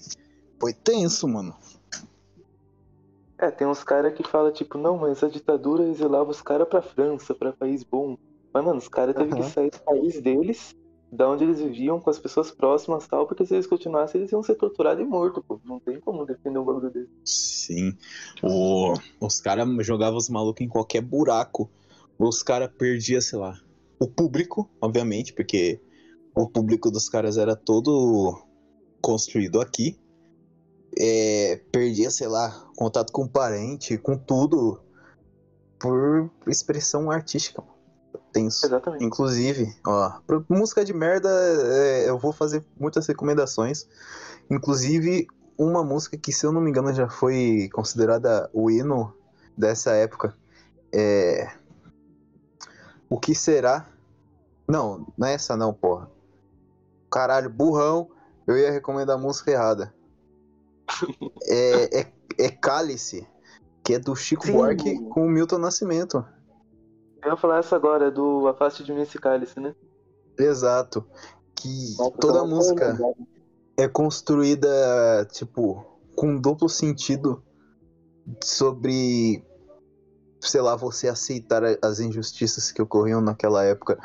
Foi 0.58 0.72
tenso, 0.72 1.28
mano. 1.28 1.52
É, 3.44 3.50
tem 3.50 3.66
uns 3.66 3.84
caras 3.84 4.14
que 4.14 4.26
falam, 4.26 4.50
tipo, 4.50 4.78
não, 4.78 4.96
mas 4.96 5.22
a 5.22 5.28
ditadura 5.28 5.86
exilava 5.86 6.30
os 6.30 6.40
caras 6.40 6.66
pra 6.66 6.80
França, 6.80 7.34
pra 7.34 7.52
país 7.52 7.84
bom. 7.84 8.16
Mas, 8.54 8.64
mano, 8.64 8.78
os 8.78 8.88
caras 8.88 9.14
teve 9.14 9.32
Aham. 9.32 9.42
que 9.42 9.50
sair 9.50 9.70
do 9.70 9.78
país 9.80 10.18
deles, 10.22 10.74
da 11.12 11.28
onde 11.28 11.44
eles 11.44 11.60
viviam, 11.60 12.00
com 12.00 12.08
as 12.08 12.18
pessoas 12.18 12.50
próximas 12.50 13.04
e 13.04 13.08
tal, 13.08 13.26
porque 13.26 13.44
se 13.44 13.52
eles 13.52 13.66
continuassem, 13.66 14.18
eles 14.18 14.32
iam 14.32 14.42
ser 14.42 14.54
torturados 14.54 15.04
e 15.04 15.06
mortos, 15.06 15.42
pô. 15.46 15.60
Não 15.62 15.78
tem 15.78 16.00
como 16.00 16.24
defender 16.24 16.58
um 16.58 16.64
bagulho 16.64 16.90
desse. 16.90 17.10
Sim. 17.22 17.92
O, 18.42 18.94
os 19.20 19.40
caras 19.40 19.68
jogavam 19.80 20.16
os 20.16 20.30
malucos 20.30 20.64
em 20.64 20.68
qualquer 20.68 21.02
buraco. 21.02 21.70
Os 22.18 22.42
caras 22.42 22.70
perdiam, 22.78 23.20
sei 23.20 23.38
lá, 23.38 23.54
o 24.00 24.08
público, 24.08 24.70
obviamente, 24.80 25.34
porque 25.34 25.82
o 26.34 26.48
público 26.48 26.90
dos 26.90 27.10
caras 27.10 27.36
era 27.36 27.54
todo 27.54 28.40
construído 29.02 29.60
aqui. 29.60 29.98
É, 30.98 31.60
perdia, 31.72 32.10
sei 32.10 32.28
lá, 32.28 32.50
contato 32.76 33.12
com 33.12 33.26
parente, 33.26 33.98
com 33.98 34.16
tudo, 34.16 34.80
por 35.78 36.30
expressão 36.46 37.10
artística. 37.10 37.62
Tenso. 38.32 38.66
Exatamente. 38.66 39.04
Inclusive, 39.04 39.76
ó, 39.86 40.18
pra 40.26 40.42
música 40.48 40.84
de 40.84 40.92
merda, 40.92 41.28
é, 41.30 42.08
eu 42.08 42.18
vou 42.18 42.32
fazer 42.32 42.64
muitas 42.78 43.06
recomendações. 43.06 43.86
Inclusive, 44.50 45.26
uma 45.56 45.84
música 45.84 46.16
que, 46.16 46.32
se 46.32 46.44
eu 46.44 46.52
não 46.52 46.60
me 46.60 46.70
engano, 46.70 46.92
já 46.92 47.08
foi 47.08 47.68
considerada 47.72 48.50
o 48.52 48.70
hino 48.70 49.14
dessa 49.56 49.92
época. 49.92 50.34
É. 50.92 51.48
O 53.08 53.18
que 53.18 53.34
será? 53.34 53.88
Não, 54.66 55.06
não 55.16 55.28
é 55.28 55.34
essa 55.34 55.56
não, 55.56 55.72
porra. 55.72 56.10
Caralho, 57.10 57.50
burrão. 57.50 58.10
Eu 58.46 58.58
ia 58.58 58.70
recomendar 58.70 59.16
a 59.16 59.20
música 59.20 59.50
errada. 59.50 59.94
É, 61.46 62.00
é, 62.00 62.12
é 62.38 62.48
Cálice, 62.50 63.26
que 63.84 63.94
é 63.94 63.98
do 63.98 64.14
Chico 64.16 64.46
Sim. 64.46 64.52
Buarque 64.52 64.98
com 65.10 65.26
o 65.26 65.28
Milton 65.30 65.58
Nascimento. 65.58 66.24
Eu 67.22 67.30
ia 67.30 67.36
falar 67.36 67.58
essa 67.58 67.74
agora, 67.76 68.10
do 68.10 68.46
Afaste 68.48 68.84
de 68.84 68.92
mim 68.92 69.02
esse 69.02 69.18
cálice, 69.18 69.58
né? 69.58 69.74
Exato. 70.38 71.06
Que 71.56 71.94
Nossa, 71.98 72.10
toda 72.18 72.38
eu 72.38 72.42
tô 72.42 72.46
música 72.48 72.90
lembrado. 72.92 73.16
é 73.76 73.88
construída, 73.88 75.26
tipo, 75.32 75.84
com 76.14 76.38
duplo 76.38 76.68
sentido 76.68 77.42
sobre, 78.42 79.44
sei 80.40 80.60
lá, 80.60 80.76
você 80.76 81.08
aceitar 81.08 81.64
a- 81.64 81.78
as 81.82 82.00
injustiças 82.00 82.70
que 82.72 82.82
ocorriam 82.82 83.20
naquela 83.20 83.64
época. 83.64 83.98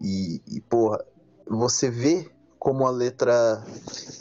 E, 0.00 0.42
e 0.46 0.60
porra, 0.60 1.04
você 1.46 1.90
vê 1.90 2.30
como 2.60 2.86
a 2.86 2.90
letra 2.90 3.64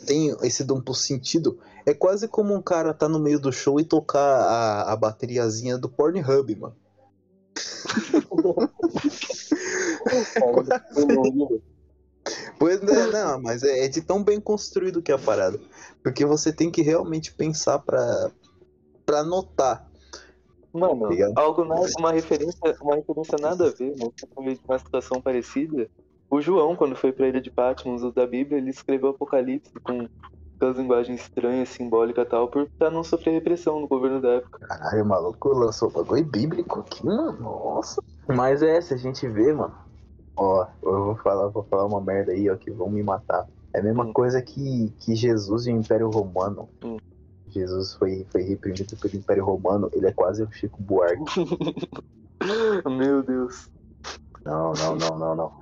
tem 0.07 0.35
esse 0.41 0.63
duplo 0.63 0.95
sentido. 0.95 1.59
É 1.85 1.93
quase 1.93 2.25
como 2.27 2.55
um 2.55 2.61
cara 2.61 2.93
tá 2.93 3.09
no 3.09 3.19
meio 3.19 3.37
do 3.39 3.51
show 3.51 3.79
e 3.81 3.83
tocar 3.83 4.19
a, 4.19 4.93
a 4.93 4.95
bateriazinha 4.95 5.77
do 5.77 5.89
Pornhub, 5.89 6.55
mano. 6.55 6.75
Pois 12.57 12.81
é, 12.81 13.11
não, 13.11 13.41
mas 13.41 13.63
é, 13.63 13.85
é 13.85 13.87
de 13.87 14.01
tão 14.01 14.23
bem 14.23 14.39
construído 14.39 15.01
que 15.01 15.11
é 15.11 15.15
a 15.15 15.19
parada. 15.19 15.59
Porque 16.01 16.25
você 16.25 16.53
tem 16.53 16.71
que 16.71 16.81
realmente 16.81 17.33
pensar 17.33 17.79
pra, 17.79 18.31
pra 19.05 19.23
notar. 19.23 19.89
Mano, 20.71 21.05
Obrigado. 21.05 21.37
algo 21.37 21.65
nada, 21.65 21.87
uma 21.97 22.11
referência, 22.11 22.77
uma 22.81 22.95
referência 22.95 23.37
nada 23.39 23.67
a 23.67 23.71
ver, 23.71 23.95
de 23.95 24.61
uma 24.67 24.79
situação 24.79 25.21
parecida. 25.21 25.89
O 26.29 26.41
João, 26.41 26.75
quando 26.75 26.95
foi 26.95 27.11
pra 27.11 27.27
ilha 27.27 27.41
de 27.41 27.49
Patmos, 27.49 28.03
o 28.03 28.11
da 28.11 28.25
Bíblia, 28.27 28.59
ele 28.59 28.69
escreveu 28.69 29.09
Apocalipse 29.09 29.71
com 29.83 30.07
aquelas 30.55 30.77
linguagens 30.77 31.21
estranhas, 31.21 31.69
simbólicas 31.69 32.25
e 32.25 32.29
tal, 32.29 32.47
por 32.47 32.69
pra 32.77 32.91
não 32.91 33.03
sofrer 33.03 33.31
repressão 33.31 33.79
no 33.79 33.87
governo 33.87 34.21
da 34.21 34.33
época. 34.33 34.59
Caralho, 34.59 35.03
o 35.03 35.07
maluco 35.07 35.49
lançou 35.49 35.89
bagulho 35.89 36.23
bíblico 36.25 36.81
aqui, 36.81 37.05
mano. 37.05 37.39
Nossa. 37.39 38.01
Mas 38.27 38.61
é, 38.61 38.79
se 38.79 38.93
a 38.93 38.97
gente 38.97 39.27
vê, 39.27 39.51
mano. 39.53 39.75
Ó, 40.35 40.65
eu 40.83 41.05
vou 41.05 41.15
falar, 41.17 41.47
vou 41.47 41.63
falar 41.63 41.85
uma 41.85 41.99
merda 41.99 42.31
aí, 42.31 42.49
ó, 42.49 42.55
que 42.55 42.69
vão 42.71 42.89
me 42.89 43.01
matar. 43.01 43.47
É 43.73 43.79
a 43.79 43.83
mesma 43.83 44.05
Hum. 44.05 44.13
coisa 44.13 44.41
que, 44.41 44.93
que 44.99 45.15
Jesus 45.15 45.65
e 45.67 45.71
o 45.73 45.75
Império 45.75 46.09
Romano. 46.09 46.69
Hum. 46.83 46.97
Jesus 47.47 47.93
foi, 47.95 48.25
foi 48.31 48.43
reprimido 48.43 48.95
pelo 48.97 49.15
Império 49.15 49.43
Romano, 49.43 49.89
ele 49.93 50.07
é 50.07 50.11
quase 50.13 50.43
o 50.43 50.51
Chico 50.51 50.81
Buarque. 50.81 51.23
Meu 52.85 53.23
Deus. 53.23 53.69
Não, 54.45 54.71
não, 54.73 54.95
não, 54.95 55.17
não, 55.17 55.35
não. 55.35 55.53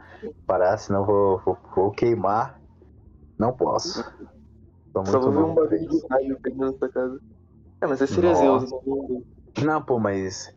Parar, 0.45 0.77
senão 0.77 1.05
vou, 1.05 1.39
vou, 1.39 1.57
vou 1.75 1.91
queimar. 1.91 2.59
Não 3.37 3.53
posso. 3.53 4.03
Tô 4.93 5.05
Só 5.05 5.19
vou 5.19 5.31
ver 5.31 5.79
um 5.79 5.83
isso. 5.83 6.01
de 6.01 6.07
raio 6.07 6.39
pegando 6.41 6.77
sua 6.77 6.89
casa. 6.89 7.19
É, 7.81 7.87
mas 7.87 8.01
é 8.01 8.07
seria. 8.07 8.33
Zeus, 8.33 8.71
né? 8.71 9.21
Não, 9.63 9.81
pô, 9.81 9.99
mas 9.99 10.53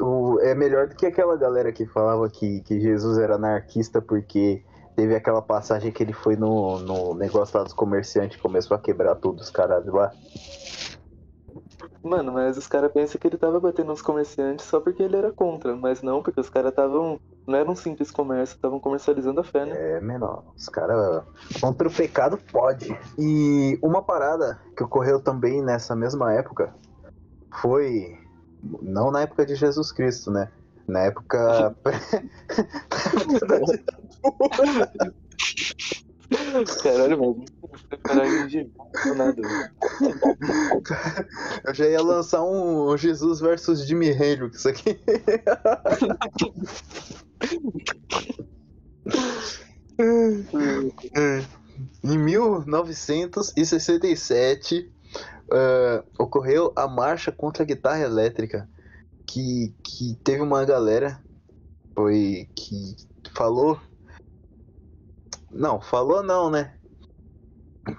o, 0.00 0.40
é 0.40 0.54
melhor 0.54 0.88
do 0.88 0.96
que 0.96 1.06
aquela 1.06 1.36
galera 1.36 1.72
que 1.72 1.86
falava 1.86 2.28
que, 2.28 2.60
que 2.62 2.80
Jesus 2.80 3.18
era 3.18 3.36
anarquista 3.36 4.02
porque 4.02 4.64
teve 4.96 5.14
aquela 5.14 5.42
passagem 5.42 5.92
que 5.92 6.02
ele 6.02 6.12
foi 6.12 6.36
no, 6.36 6.78
no 6.80 7.14
negócio 7.14 7.56
lá 7.56 7.64
dos 7.64 7.72
comerciantes 7.72 8.38
e 8.38 8.40
começou 8.40 8.76
a 8.76 8.80
quebrar 8.80 9.14
tudo 9.16 9.40
os 9.40 9.50
caralho 9.50 9.94
lá. 9.94 10.12
Mano, 12.06 12.32
mas 12.32 12.56
os 12.56 12.68
caras 12.68 12.92
pensam 12.92 13.20
que 13.20 13.26
ele 13.26 13.36
tava 13.36 13.58
batendo 13.58 13.88
nos 13.88 14.00
comerciantes 14.00 14.64
só 14.64 14.78
porque 14.78 15.02
ele 15.02 15.16
era 15.16 15.32
contra, 15.32 15.74
mas 15.74 16.02
não, 16.02 16.22
porque 16.22 16.40
os 16.40 16.48
caras 16.48 16.70
estavam. 16.70 17.18
Não 17.44 17.58
era 17.58 17.68
um 17.68 17.74
simples 17.74 18.12
comércio, 18.12 18.54
estavam 18.54 18.78
comercializando 18.78 19.40
a 19.40 19.44
fé, 19.44 19.66
né? 19.66 19.96
É, 19.96 20.00
menor. 20.00 20.44
Os 20.56 20.68
caras. 20.68 21.24
Contra 21.60 21.88
o 21.88 21.92
pecado 21.92 22.38
pode. 22.52 22.96
E 23.18 23.76
uma 23.82 24.02
parada 24.02 24.60
que 24.76 24.84
ocorreu 24.84 25.20
também 25.20 25.60
nessa 25.60 25.96
mesma 25.96 26.32
época 26.32 26.72
foi. 27.60 28.16
Não 28.80 29.10
na 29.10 29.22
época 29.22 29.44
de 29.44 29.56
Jesus 29.56 29.90
Cristo, 29.90 30.30
né? 30.30 30.48
Na 30.86 31.00
época. 31.00 31.76
Caralho, 36.82 37.18
mano. 37.18 37.44
Caralho, 38.02 38.48
de 38.48 38.70
nada. 39.14 39.40
Eu 41.64 41.74
já 41.74 41.86
ia 41.86 42.02
lançar 42.02 42.42
um 42.42 42.96
Jesus 42.96 43.38
versus 43.40 43.86
Jimmy 43.86 44.08
Hendrix 44.08 44.66
aqui. 44.66 44.98
em 52.02 52.18
1967 52.18 54.90
uh, 55.50 56.04
ocorreu 56.18 56.72
a 56.76 56.88
marcha 56.88 57.32
contra 57.32 57.62
a 57.62 57.66
guitarra 57.66 58.00
elétrica, 58.00 58.68
que, 59.26 59.74
que 59.82 60.14
teve 60.22 60.42
uma 60.42 60.62
galera 60.64 61.18
foi 61.94 62.48
que 62.54 62.94
falou 63.34 63.80
não, 65.56 65.80
falou 65.80 66.22
não, 66.22 66.50
né? 66.50 66.74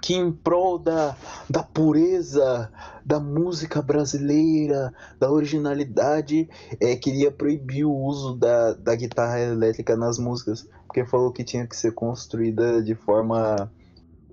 Que 0.02 0.14
em 0.14 0.30
prol 0.30 0.78
da, 0.78 1.16
da 1.48 1.62
pureza 1.62 2.70
da 3.04 3.18
música 3.18 3.80
brasileira, 3.80 4.92
da 5.18 5.30
originalidade, 5.30 6.48
é, 6.78 6.94
queria 6.94 7.30
proibir 7.30 7.86
o 7.86 7.94
uso 7.94 8.36
da, 8.36 8.74
da 8.74 8.94
guitarra 8.94 9.40
elétrica 9.40 9.96
nas 9.96 10.18
músicas, 10.18 10.68
porque 10.86 11.06
falou 11.06 11.32
que 11.32 11.42
tinha 11.42 11.66
que 11.66 11.74
ser 11.74 11.92
construída 11.92 12.82
de 12.82 12.94
forma 12.94 13.72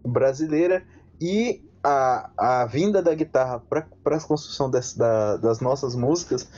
brasileira 0.06 0.86
e 1.22 1.64
a, 1.82 2.32
a 2.38 2.66
vinda 2.66 3.02
da 3.02 3.14
guitarra 3.14 3.60
para 3.60 4.18
a 4.18 4.22
construção 4.22 4.70
desse, 4.70 4.98
da, 4.98 5.38
das 5.38 5.62
nossas 5.62 5.96
músicas 5.96 6.50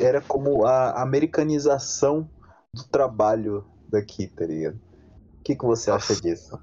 era 0.00 0.20
como 0.20 0.66
a 0.66 1.02
americanização 1.02 2.28
do 2.72 2.82
trabalho 2.84 3.64
daqui, 3.88 4.26
tá 4.26 4.44
ligado? 4.44 4.80
O 5.44 5.46
que, 5.46 5.56
que 5.56 5.66
você 5.66 5.90
acha 5.90 6.16
disso? 6.16 6.58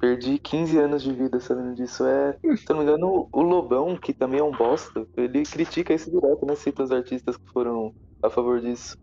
Perdi 0.00 0.40
15 0.40 0.76
anos 0.76 1.04
de 1.04 1.12
vida 1.12 1.38
sabendo 1.38 1.76
disso. 1.76 2.04
É, 2.04 2.32
se 2.56 2.64
eu 2.68 2.74
não 2.74 2.78
me 2.78 2.82
engano, 2.82 3.28
o 3.32 3.42
Lobão, 3.42 3.96
que 3.96 4.12
também 4.12 4.40
é 4.40 4.42
um 4.42 4.50
bosta, 4.50 5.06
ele 5.16 5.44
critica 5.44 5.94
isso 5.94 6.10
direto, 6.10 6.44
né? 6.44 6.56
Cita 6.56 6.82
os 6.82 6.90
artistas 6.90 7.36
que 7.36 7.52
foram 7.52 7.94
a 8.24 8.28
favor 8.28 8.60
disso. 8.60 8.96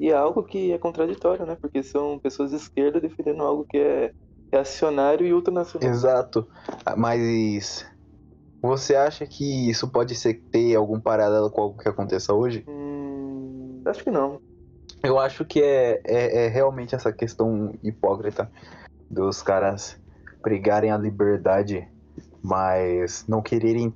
E 0.00 0.10
é 0.10 0.14
algo 0.14 0.42
que 0.42 0.72
é 0.72 0.78
contraditório, 0.78 1.46
né? 1.46 1.56
Porque 1.60 1.84
são 1.84 2.18
pessoas 2.18 2.50
de 2.50 2.56
esquerda 2.56 3.00
defendendo 3.00 3.44
algo 3.44 3.64
que 3.68 3.78
é 3.78 4.10
reacionário 4.52 5.24
e 5.24 5.32
ultranacional. 5.32 5.88
Exato. 5.88 6.48
Mas 6.96 7.86
você 8.60 8.96
acha 8.96 9.24
que 9.24 9.70
isso 9.70 9.88
pode 9.88 10.16
ser 10.16 10.42
ter 10.50 10.74
algum 10.74 11.00
paralelo 11.00 11.48
com 11.48 11.60
algo 11.60 11.78
que 11.78 11.88
aconteça 11.88 12.34
hoje? 12.34 12.64
Hum, 12.66 13.82
acho 13.86 14.02
que 14.02 14.10
não. 14.10 14.40
Eu 15.02 15.18
acho 15.18 15.44
que 15.44 15.62
é, 15.62 16.00
é, 16.04 16.44
é, 16.44 16.48
realmente 16.48 16.94
essa 16.94 17.12
questão 17.12 17.74
hipócrita 17.82 18.50
dos 19.10 19.42
caras 19.42 19.98
pregarem 20.42 20.90
a 20.90 20.98
liberdade, 20.98 21.88
mas 22.42 23.24
não 23.26 23.40
quererem 23.40 23.94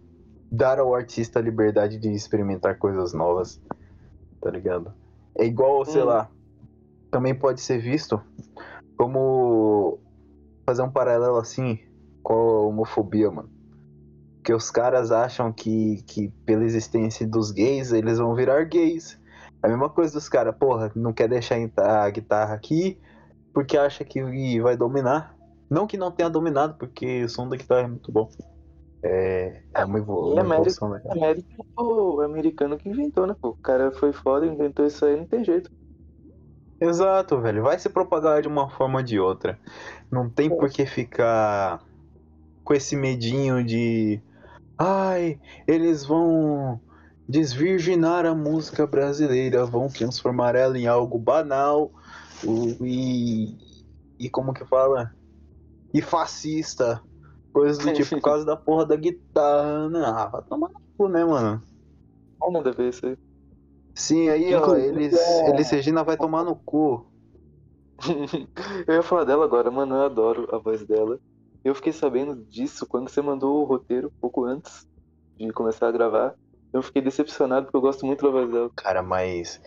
dar 0.50 0.78
ao 0.78 0.94
artista 0.94 1.38
a 1.38 1.42
liberdade 1.42 1.98
de 1.98 2.10
experimentar 2.12 2.78
coisas 2.78 3.12
novas, 3.12 3.60
tá 4.40 4.50
ligado? 4.50 4.92
É 5.36 5.44
igual, 5.44 5.84
sei 5.84 6.02
hum. 6.02 6.06
lá, 6.06 6.30
também 7.10 7.34
pode 7.34 7.60
ser 7.60 7.78
visto 7.78 8.20
como 8.96 9.98
fazer 10.64 10.82
um 10.82 10.90
paralelo 10.90 11.36
assim 11.36 11.78
com 12.22 12.34
a 12.34 12.60
homofobia, 12.62 13.30
mano. 13.30 13.50
Que 14.42 14.52
os 14.52 14.70
caras 14.70 15.10
acham 15.10 15.52
que, 15.52 16.02
que 16.06 16.28
pela 16.46 16.64
existência 16.64 17.26
dos 17.26 17.50
gays, 17.50 17.92
eles 17.92 18.18
vão 18.18 18.34
virar 18.34 18.64
gays. 18.64 19.18
É 19.64 19.66
a 19.66 19.70
mesma 19.70 19.88
coisa 19.88 20.12
dos 20.12 20.28
caras, 20.28 20.54
porra, 20.54 20.92
não 20.94 21.10
quer 21.10 21.26
deixar 21.26 21.56
a 21.78 22.10
guitarra 22.10 22.54
aqui 22.54 22.98
porque 23.50 23.78
acha 23.78 24.04
que 24.04 24.60
vai 24.60 24.76
dominar. 24.76 25.34
Não 25.70 25.86
que 25.86 25.96
não 25.96 26.10
tenha 26.10 26.28
dominado, 26.28 26.74
porque 26.74 27.24
o 27.24 27.28
som 27.30 27.48
da 27.48 27.56
guitarra 27.56 27.84
é 27.84 27.88
muito 27.88 28.12
bom. 28.12 28.28
É, 29.02 29.62
é 29.74 29.84
uma, 29.84 29.98
evolu 29.98 30.34
uma 30.34 30.54
evolução, 30.54 30.90
né? 30.90 31.00
América, 31.08 31.64
o 31.78 32.20
americano 32.20 32.76
que 32.76 32.90
inventou, 32.90 33.26
né? 33.26 33.34
Pô? 33.40 33.50
O 33.50 33.56
cara 33.56 33.90
foi 33.92 34.12
foda, 34.12 34.44
inventou 34.44 34.84
isso 34.84 35.02
aí, 35.06 35.16
não 35.16 35.26
tem 35.26 35.42
jeito. 35.42 35.70
Exato, 36.78 37.40
velho. 37.40 37.62
Vai 37.62 37.78
se 37.78 37.88
propagar 37.88 38.42
de 38.42 38.48
uma 38.48 38.68
forma 38.68 38.98
ou 38.98 39.02
de 39.02 39.18
outra. 39.18 39.58
Não 40.10 40.28
tem 40.28 40.50
por 40.50 40.68
que 40.68 40.84
ficar 40.84 41.82
com 42.62 42.74
esse 42.74 42.96
medinho 42.96 43.64
de. 43.64 44.20
Ai, 44.76 45.38
eles 45.66 46.04
vão 46.04 46.80
desvirginar 47.28 48.26
a 48.26 48.34
música 48.34 48.86
brasileira, 48.86 49.64
vão 49.64 49.88
transformar 49.88 50.54
ela 50.54 50.78
em 50.78 50.86
algo 50.86 51.18
banal 51.18 51.90
e, 52.80 53.56
e 54.18 54.28
como 54.28 54.52
que 54.52 54.64
fala? 54.64 55.14
E 55.92 56.02
fascista. 56.02 57.02
Coisas 57.52 57.78
do 57.78 57.92
tipo 57.92 58.10
por 58.10 58.20
causa 58.22 58.44
da 58.44 58.56
porra 58.56 58.84
da 58.84 58.96
guitarra. 58.96 59.88
Não, 59.88 60.04
ah, 60.04 60.26
vai 60.26 60.42
tomar 60.42 60.68
no 60.68 60.80
cu, 60.96 61.08
né, 61.08 61.24
mano? 61.24 61.62
Ver 62.76 62.90
isso 62.90 63.06
aí? 63.06 63.16
Sim, 63.94 64.28
aí, 64.28 64.54
ó, 64.54 64.74
eles, 64.76 65.14
é... 65.14 65.50
eles 65.50 65.70
Regina 65.70 66.02
vai 66.02 66.16
tomar 66.16 66.44
no 66.44 66.56
cu. 66.56 67.06
eu 68.86 68.94
ia 68.94 69.02
falar 69.02 69.24
dela 69.24 69.44
agora, 69.44 69.70
mano, 69.70 69.94
eu 69.94 70.02
adoro 70.02 70.48
a 70.52 70.58
voz 70.58 70.84
dela. 70.84 71.18
Eu 71.64 71.74
fiquei 71.74 71.92
sabendo 71.92 72.36
disso 72.44 72.86
quando 72.86 73.08
você 73.08 73.22
mandou 73.22 73.62
o 73.62 73.64
roteiro, 73.64 74.12
pouco 74.20 74.44
antes 74.44 74.86
de 75.38 75.50
começar 75.52 75.88
a 75.88 75.92
gravar 75.92 76.34
eu 76.74 76.82
fiquei 76.82 77.00
decepcionado 77.00 77.66
porque 77.66 77.76
eu 77.76 77.80
gosto 77.80 78.04
muito 78.04 78.30
voz 78.30 78.50
dela. 78.50 78.68
Cara, 78.74 79.00
mas 79.00 79.60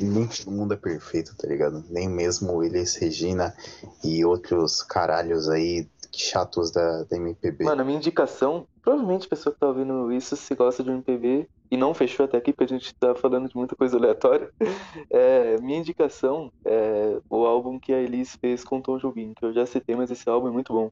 nem 0.00 0.26
todo 0.26 0.50
mundo 0.50 0.74
é 0.74 0.76
perfeito, 0.76 1.36
tá 1.36 1.46
ligado? 1.46 1.84
Nem 1.88 2.08
mesmo 2.08 2.62
Elis 2.62 2.96
Regina 2.96 3.54
e 4.02 4.24
outros 4.24 4.82
caralhos 4.82 5.48
aí 5.48 5.88
chatos 6.12 6.72
da, 6.72 7.04
da 7.04 7.16
MPB. 7.16 7.64
Mano, 7.64 7.82
a 7.82 7.84
minha 7.84 7.98
indicação, 7.98 8.66
provavelmente 8.82 9.26
a 9.26 9.30
pessoa 9.30 9.52
que 9.52 9.60
tá 9.60 9.68
ouvindo 9.68 10.12
isso, 10.12 10.36
se 10.36 10.54
gosta 10.56 10.82
de 10.82 10.90
MPB 10.90 11.48
e 11.70 11.76
não 11.76 11.94
fechou 11.94 12.24
até 12.24 12.36
aqui, 12.36 12.52
porque 12.52 12.72
a 12.72 12.78
gente 12.78 12.94
tá 12.94 13.14
falando 13.14 13.48
de 13.48 13.56
muita 13.56 13.76
coisa 13.76 13.96
aleatória, 13.96 14.50
é, 15.10 15.60
minha 15.60 15.78
indicação 15.78 16.52
é 16.64 17.18
o 17.30 17.44
álbum 17.46 17.78
que 17.78 17.92
a 17.92 18.00
Elis 18.00 18.36
fez 18.36 18.64
com 18.64 18.80
Tom 18.80 18.98
Jobim, 18.98 19.34
que 19.34 19.44
eu 19.44 19.52
já 19.52 19.66
citei, 19.66 19.94
mas 19.94 20.10
esse 20.10 20.28
álbum 20.28 20.48
é 20.48 20.52
muito 20.52 20.72
bom. 20.72 20.90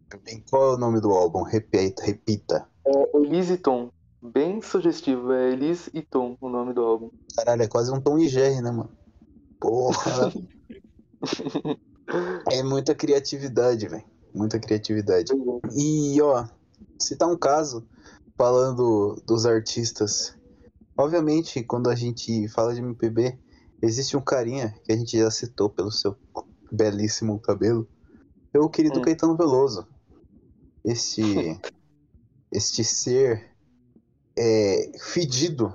Qual 0.49 0.73
é 0.73 0.75
o 0.75 0.79
nome 0.79 1.01
do 1.01 1.11
álbum? 1.11 1.43
Repita, 1.43 2.05
repita. 2.05 2.69
É 2.85 3.17
Elis 3.17 3.51
e 3.51 3.57
Tom 3.57 3.91
bem 4.23 4.63
sugestivo. 4.63 5.33
É 5.33 5.51
Elise 5.51 5.91
e 5.93 6.03
Tom, 6.03 6.37
o 6.41 6.49
nome 6.49 6.73
do 6.73 6.83
álbum. 6.83 7.11
Caralho, 7.35 7.63
é 7.63 7.67
quase 7.67 7.91
um 7.91 8.01
Tom 8.01 8.19
e 8.19 8.29
Jerry, 8.29 8.61
né, 8.61 8.71
mano? 8.71 8.91
Porra. 9.61 10.33
é 12.51 12.63
muita 12.63 12.95
criatividade, 12.95 13.89
velho. 13.89 14.05
Muita 14.33 14.59
criatividade. 14.59 15.33
E, 15.75 16.21
ó, 16.23 16.47
citar 16.99 17.29
um 17.29 17.37
caso 17.37 17.87
falando 18.37 19.21
dos 19.27 19.45
artistas. 19.45 20.37
Obviamente, 20.97 21.63
quando 21.63 21.91
a 21.91 21.95
gente 21.95 22.49
fala 22.49 22.75
de 22.75 22.81
MPB, 22.81 23.39
existe 23.83 24.17
um 24.17 24.21
carinha 24.21 24.75
que 24.85 24.93
a 24.93 24.97
gente 24.97 25.19
já 25.19 25.31
citou 25.31 25.69
pelo 25.69 25.91
seu 25.91 26.17
belíssimo 26.71 27.39
cabelo. 27.41 27.87
É 28.55 28.59
o 28.59 28.69
querido 28.69 29.01
hum. 29.01 29.03
Caetano 29.03 29.37
Veloso. 29.37 29.87
Este. 30.85 31.61
este 32.51 32.85
ser 32.85 33.52
é, 34.37 34.93
fedido, 34.99 35.75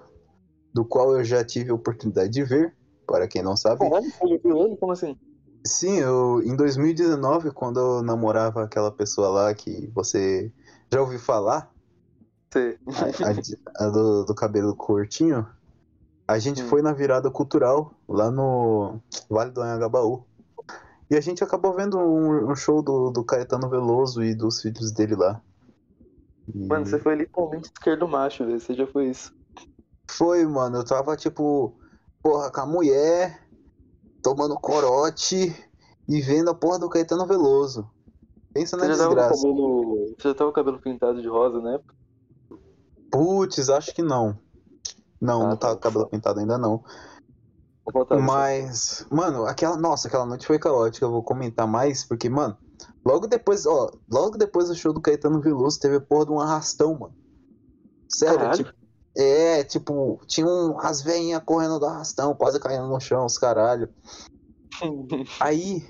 do 0.73 0.85
qual 0.85 1.15
eu 1.15 1.23
já 1.23 1.43
tive 1.43 1.71
a 1.71 1.75
oportunidade 1.75 2.29
de 2.29 2.43
ver, 2.43 2.75
para 3.05 3.27
quem 3.27 3.41
não 3.41 3.55
sabe. 3.57 3.87
Você 3.89 4.37
viu 4.37 4.57
ele? 4.65 4.77
Como 4.77 4.91
assim? 4.91 5.17
Sim, 5.65 5.97
eu, 5.97 6.41
em 6.43 6.55
2019, 6.55 7.51
quando 7.51 7.79
eu 7.79 8.03
namorava 8.03 8.63
aquela 8.63 8.91
pessoa 8.91 9.29
lá 9.29 9.53
que 9.53 9.91
você 9.93 10.51
já 10.91 11.01
ouviu 11.01 11.19
falar, 11.19 11.71
Sim. 12.53 12.75
a, 12.87 13.83
a, 13.83 13.87
a 13.87 13.89
do, 13.89 14.25
do, 14.25 14.35
cabelo 14.35 14.75
curtinho, 14.75 15.45
a 16.27 16.39
gente 16.39 16.63
hum. 16.63 16.67
foi 16.67 16.81
na 16.81 16.93
virada 16.93 17.29
cultural 17.29 17.93
lá 18.07 18.31
no 18.31 19.01
Vale 19.29 19.51
do 19.51 19.61
Anhangabaú. 19.61 20.23
E 21.09 21.15
a 21.15 21.21
gente 21.21 21.43
acabou 21.43 21.73
vendo 21.73 21.97
um, 21.97 22.51
um 22.51 22.55
show 22.55 22.81
do, 22.81 23.09
do 23.09 23.23
Caetano 23.23 23.69
Veloso 23.69 24.23
e 24.23 24.35
dos 24.35 24.61
filhos 24.61 24.91
dele 24.91 25.15
lá. 25.15 25.41
Mano, 26.53 26.85
você 26.85 26.97
foi 26.99 27.15
literalmente 27.15 27.65
esquerdo 27.65 28.07
macho, 28.07 28.45
velho. 28.45 28.59
Você 28.59 28.73
já 28.73 28.87
foi 28.87 29.09
isso. 29.09 29.33
Foi, 30.09 30.45
mano. 30.45 30.77
Eu 30.77 30.85
tava 30.85 31.17
tipo, 31.17 31.73
porra, 32.21 32.49
com 32.51 32.61
a 32.61 32.65
mulher, 32.65 33.45
tomando 34.23 34.55
corote 34.55 35.55
e 36.07 36.21
vendo 36.21 36.49
a 36.49 36.55
porra 36.55 36.79
do 36.79 36.89
Caetano 36.89 37.27
Veloso. 37.27 37.89
Pensa 38.53 38.77
na 38.77 38.85
você 38.85 38.93
desgraça. 38.93 39.41
Cabelo... 39.41 40.15
Você 40.17 40.29
já 40.29 40.33
tava 40.33 40.51
com 40.51 40.59
o 40.59 40.63
cabelo 40.63 40.79
pintado 40.79 41.21
de 41.21 41.27
rosa 41.27 41.59
na 41.61 41.75
época? 41.75 41.95
Putz, 43.11 43.69
acho 43.69 43.93
que 43.93 44.01
não. 44.01 44.37
Não, 45.19 45.43
Ah, 45.43 45.49
não 45.49 45.57
tá 45.57 45.67
tá. 45.67 45.73
com 45.73 45.77
o 45.77 45.81
cabelo 45.81 46.07
pintado 46.07 46.39
ainda 46.39 46.57
não. 46.57 46.83
Mas, 48.21 49.05
mano, 49.09 49.45
aquela. 49.45 49.77
Nossa, 49.77 50.07
aquela 50.07 50.25
noite 50.25 50.45
foi 50.45 50.59
caótica. 50.59 51.05
Eu 51.05 51.11
vou 51.11 51.23
comentar 51.23 51.67
mais, 51.67 52.03
porque, 52.03 52.29
mano, 52.29 52.57
logo 53.07 53.25
depois, 53.25 53.65
ó, 53.65 53.89
logo 54.11 54.37
depois 54.37 54.67
do 54.67 54.75
show 54.75 54.91
do 54.91 54.99
Caetano 54.99 55.39
Veloso, 55.39 55.79
teve 55.79 55.95
a 55.95 56.01
porra 56.01 56.25
de 56.25 56.31
um 56.33 56.39
arrastão, 56.41 56.93
mano. 56.93 57.15
Sério, 58.09 58.51
tipo. 58.51 58.73
É, 59.19 59.63
tipo, 59.63 60.19
tinha 60.27 60.45
um, 60.45 60.79
as 60.79 61.01
veinhas 61.01 61.41
correndo 61.43 61.79
do 61.79 61.87
arrastão, 61.87 62.35
quase 62.35 62.59
caindo 62.59 62.87
no 62.87 62.99
chão, 62.99 63.25
os 63.25 63.37
caralho. 63.37 63.89
Aí, 65.39 65.83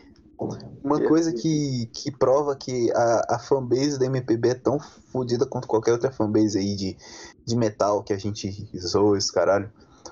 uma 0.84 1.02
coisa 1.02 1.34
que, 1.34 1.90
que 1.92 2.12
prova 2.12 2.56
que 2.56 2.90
a, 2.94 3.36
a 3.36 3.40
fanbase 3.40 4.00
da 4.00 4.06
MPB 4.06 4.50
é 4.50 4.54
tão 4.54 4.80
fodida 5.12 5.46
quanto 5.46 5.68
qualquer 5.68 5.92
outra 5.92 6.12
fanbase 6.12 6.58
aí 6.58 6.76
de, 6.76 6.98
de 7.46 7.56
metal 7.58 8.04
que 8.04 8.14
a 8.14 8.18
gente 8.18 8.70
zoa 8.78 9.18
esse 9.18 9.34
caralho. 9.34 9.70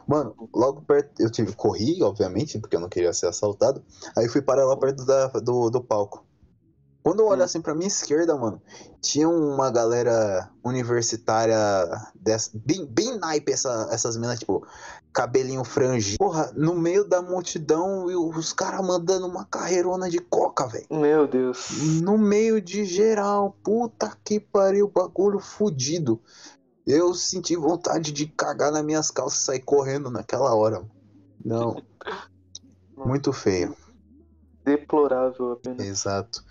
Mano, 0.08 0.36
logo 0.54 0.82
perto, 0.82 1.22
eu 1.22 1.30
tive, 1.30 1.54
corri, 1.54 2.02
obviamente, 2.04 2.60
porque 2.60 2.76
eu 2.76 2.80
não 2.80 2.90
queria 2.90 3.14
ser 3.14 3.28
assaltado. 3.28 3.82
Aí 4.18 4.28
fui 4.28 4.42
parar 4.42 4.66
lá 4.66 4.76
perto 4.76 5.06
da, 5.06 5.28
do, 5.28 5.70
do 5.70 5.82
palco. 5.82 6.25
Quando 7.06 7.20
eu 7.20 7.28
olho 7.28 7.42
Hum. 7.42 7.46
assim 7.46 7.62
pra 7.62 7.76
minha 7.76 7.88
esquerda, 7.88 8.36
mano, 8.36 8.60
tinha 9.00 9.30
uma 9.30 9.70
galera 9.70 10.50
universitária 10.64 11.56
dessa, 12.16 12.50
bem, 12.56 12.84
bem 12.84 13.16
naipe 13.20 13.52
essa, 13.52 13.90
essas 13.92 14.18
minas, 14.18 14.40
tipo, 14.40 14.66
cabelinho 15.14 15.64
frangido. 15.64 16.18
Porra, 16.18 16.52
no 16.56 16.74
meio 16.74 17.08
da 17.08 17.22
multidão 17.22 18.10
e 18.10 18.16
os 18.16 18.52
caras 18.52 18.84
mandando 18.84 19.28
uma 19.28 19.46
carreirona 19.46 20.10
de 20.10 20.18
coca, 20.18 20.66
velho. 20.66 20.88
Meu 20.90 21.28
Deus. 21.28 21.70
No 22.02 22.18
meio 22.18 22.60
de 22.60 22.84
geral. 22.86 23.56
Puta 23.64 24.12
que 24.24 24.40
pariu, 24.40 24.88
bagulho 24.88 25.40
fudido. 25.40 26.20
Eu 26.88 27.14
senti 27.14 27.56
vontade 27.56 28.12
de 28.12 28.26
cagar 28.26 28.72
nas 28.72 28.84
minhas 28.84 29.12
calças 29.12 29.42
e 29.42 29.46
sair 29.46 29.60
correndo 29.60 30.10
naquela 30.10 30.56
hora. 30.56 30.84
Não. 31.46 31.84
Muito 32.98 33.32
feio. 33.32 33.76
Deplorável 34.66 35.52
apenas. 35.52 35.86
Exato. 35.86 36.44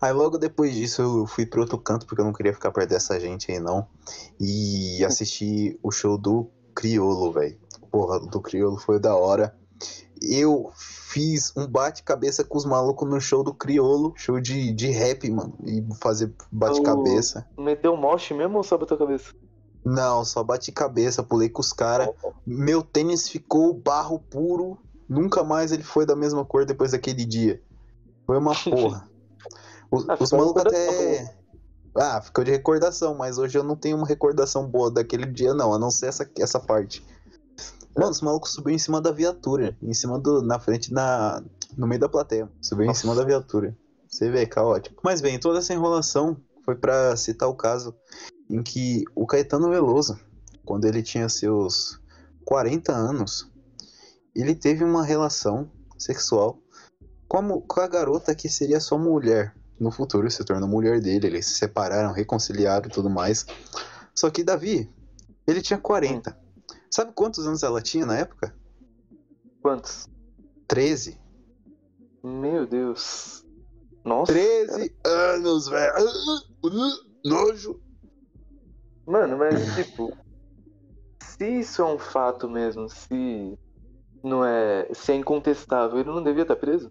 Aí 0.00 0.12
logo 0.12 0.36
depois 0.36 0.74
disso 0.74 1.00
eu 1.00 1.26
fui 1.26 1.46
pro 1.46 1.62
outro 1.62 1.78
canto 1.78 2.06
porque 2.06 2.20
eu 2.20 2.24
não 2.24 2.32
queria 2.32 2.52
ficar 2.52 2.70
perto 2.70 2.90
dessa 2.90 3.18
gente 3.18 3.50
aí 3.50 3.58
não. 3.58 3.86
E 4.38 5.02
assisti 5.06 5.78
o 5.82 5.90
show 5.90 6.18
do 6.18 6.50
Criolo, 6.74 7.32
velho. 7.32 7.58
Porra, 7.90 8.20
do 8.20 8.40
Criolo 8.40 8.76
foi 8.76 9.00
da 9.00 9.16
hora. 9.16 9.56
Eu 10.20 10.70
fiz 10.76 11.52
um 11.56 11.66
bate-cabeça 11.66 12.44
com 12.44 12.56
os 12.56 12.64
malucos 12.64 13.08
no 13.08 13.20
show 13.20 13.42
do 13.42 13.52
Criolo, 13.52 14.12
show 14.16 14.40
de, 14.40 14.72
de 14.72 14.88
rap, 14.88 15.28
mano. 15.30 15.54
E 15.64 15.82
fazer 16.00 16.32
bate-cabeça. 16.50 17.48
Meteu 17.58 17.96
mosh 17.96 18.30
mesmo 18.30 18.58
ou 18.58 18.62
só 18.62 18.78
bateu 18.78 18.96
a 18.96 18.98
cabeça? 18.98 19.32
Não, 19.84 20.24
só 20.24 20.44
bate-cabeça, 20.44 21.22
pulei 21.22 21.48
com 21.48 21.60
os 21.60 21.72
caras. 21.72 22.08
Meu 22.46 22.82
tênis 22.82 23.28
ficou 23.28 23.74
barro 23.74 24.18
puro. 24.18 24.78
Nunca 25.12 25.44
mais 25.44 25.72
ele 25.72 25.82
foi 25.82 26.06
da 26.06 26.16
mesma 26.16 26.44
cor 26.44 26.64
depois 26.64 26.92
daquele 26.92 27.24
dia. 27.24 27.62
Foi 28.26 28.38
uma 28.38 28.54
porra. 28.64 29.08
Os, 29.90 30.08
Ah, 30.08 30.16
os 30.18 30.30
ficou 30.30 30.38
malucos 30.38 30.62
até. 30.62 31.36
Ah, 31.94 32.22
ficou 32.22 32.42
de 32.42 32.50
recordação, 32.50 33.14
mas 33.14 33.36
hoje 33.36 33.58
eu 33.58 33.62
não 33.62 33.76
tenho 33.76 33.98
uma 33.98 34.06
recordação 34.06 34.66
boa 34.66 34.90
daquele 34.90 35.26
dia, 35.26 35.52
não, 35.52 35.74
a 35.74 35.78
não 35.78 35.90
ser 35.90 36.06
essa, 36.06 36.28
essa 36.38 36.58
parte. 36.58 37.04
Mano, 37.94 38.10
os 38.10 38.22
malucos 38.22 38.52
subiu 38.52 38.74
em 38.74 38.78
cima 38.78 39.02
da 39.02 39.12
viatura, 39.12 39.76
em 39.82 39.92
cima 39.92 40.18
do. 40.18 40.40
na 40.40 40.58
frente, 40.58 40.90
na, 40.90 41.42
no 41.76 41.86
meio 41.86 42.00
da 42.00 42.08
plateia. 42.08 42.50
Subiu 42.62 42.84
em 42.84 42.88
Nossa. 42.88 43.02
cima 43.02 43.14
da 43.14 43.22
viatura. 43.22 43.76
Você 44.08 44.30
vê, 44.30 44.46
caótico. 44.46 45.02
Mas 45.04 45.20
bem, 45.20 45.38
toda 45.38 45.58
essa 45.58 45.74
enrolação 45.74 46.38
foi 46.64 46.74
pra 46.74 47.14
citar 47.16 47.50
o 47.50 47.54
caso 47.54 47.94
em 48.48 48.62
que 48.62 49.04
o 49.14 49.26
Caetano 49.26 49.68
Veloso, 49.68 50.18
quando 50.64 50.86
ele 50.86 51.02
tinha 51.02 51.28
seus 51.28 52.00
40 52.46 52.92
anos, 52.92 53.51
ele 54.34 54.54
teve 54.54 54.82
uma 54.84 55.04
relação 55.04 55.70
sexual 55.98 56.58
com 57.28 57.38
a, 57.38 57.42
mu- 57.42 57.62
com 57.62 57.80
a 57.80 57.86
garota 57.88 58.34
que 58.34 58.48
seria 58.48 58.80
sua 58.80 58.98
mulher. 58.98 59.54
No 59.78 59.90
futuro 59.90 60.30
se 60.30 60.44
tornou 60.44 60.68
mulher 60.68 61.00
dele, 61.00 61.26
eles 61.26 61.46
se 61.46 61.54
separaram, 61.54 62.12
reconciliaram 62.12 62.86
e 62.86 62.90
tudo 62.92 63.10
mais. 63.10 63.44
Só 64.14 64.30
que 64.30 64.44
Davi, 64.44 64.90
ele 65.46 65.60
tinha 65.60 65.78
40. 65.78 66.38
Sabe 66.90 67.12
quantos 67.12 67.46
anos 67.46 67.62
ela 67.62 67.80
tinha 67.82 68.04
na 68.06 68.16
época? 68.18 68.54
Quantos? 69.60 70.08
13. 70.68 71.18
Meu 72.22 72.66
Deus. 72.66 73.44
Nossa. 74.04 74.32
13 74.32 74.94
anos, 75.04 75.68
velho. 75.68 75.92
Nojo. 77.24 77.80
Mano, 79.06 79.36
mas 79.38 79.74
tipo. 79.74 80.16
Se 81.20 81.60
isso 81.60 81.82
é 81.82 81.84
um 81.84 81.98
fato 81.98 82.48
mesmo, 82.48 82.88
se 82.88 83.58
não 84.22 84.44
é. 84.44 84.88
Se 84.94 85.12
é 85.12 85.16
incontestável, 85.16 85.98
ele 85.98 86.10
não 86.10 86.22
devia 86.22 86.42
estar 86.42 86.56
preso? 86.56 86.90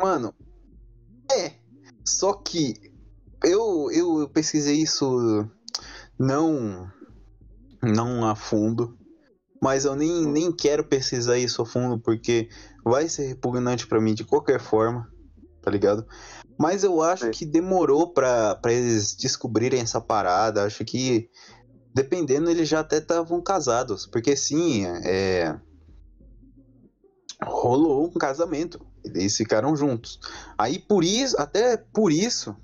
Mano, 0.00 0.34
é. 1.30 1.52
Só 2.04 2.32
que 2.32 2.74
eu, 3.44 3.90
eu 3.90 4.28
pesquisei 4.28 4.76
isso 4.76 5.46
não 6.18 6.90
não 7.82 8.28
a 8.28 8.34
fundo, 8.34 8.98
mas 9.62 9.84
eu 9.84 9.94
nem, 9.94 10.26
nem 10.26 10.50
quero 10.50 10.84
pesquisar 10.84 11.38
isso 11.38 11.62
a 11.62 11.66
fundo 11.66 11.98
porque 11.98 12.48
vai 12.84 13.08
ser 13.08 13.28
repugnante 13.28 13.86
pra 13.86 14.00
mim 14.00 14.14
de 14.14 14.24
qualquer 14.24 14.60
forma, 14.60 15.08
tá 15.62 15.70
ligado? 15.70 16.06
Mas 16.58 16.82
eu 16.82 17.00
acho 17.02 17.26
Sim. 17.26 17.30
que 17.30 17.46
demorou 17.46 18.12
pra, 18.12 18.56
pra 18.56 18.72
eles 18.72 19.14
descobrirem 19.14 19.80
essa 19.80 20.00
parada. 20.00 20.64
Acho 20.64 20.84
que 20.84 21.30
dependendo 21.94 22.50
eles 22.50 22.68
já 22.68 22.80
até 22.80 22.98
estavam 22.98 23.40
casados, 23.40 24.06
porque 24.06 24.34
sim, 24.34 24.84
é 25.04 25.56
rolou 27.42 28.06
um 28.06 28.12
casamento. 28.12 28.80
Eles 29.04 29.36
ficaram 29.36 29.76
juntos. 29.76 30.18
Aí 30.56 30.78
por 30.78 31.04
isso, 31.04 31.36
até 31.40 31.76
por 31.76 32.12
isso, 32.12 32.56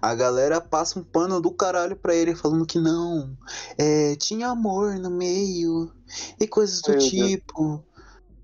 a 0.00 0.14
galera 0.14 0.60
passa 0.60 0.98
um 0.98 1.02
pano 1.04 1.40
do 1.40 1.50
caralho 1.50 1.96
pra 1.96 2.14
ele, 2.14 2.34
falando 2.34 2.66
que 2.66 2.78
não, 2.78 3.36
é, 3.76 4.16
tinha 4.16 4.48
amor 4.48 4.94
no 4.98 5.10
meio 5.10 5.92
e 6.40 6.46
coisas 6.46 6.80
do 6.82 6.90
Meu 6.90 6.98
Deus. 6.98 7.10
tipo. 7.10 7.84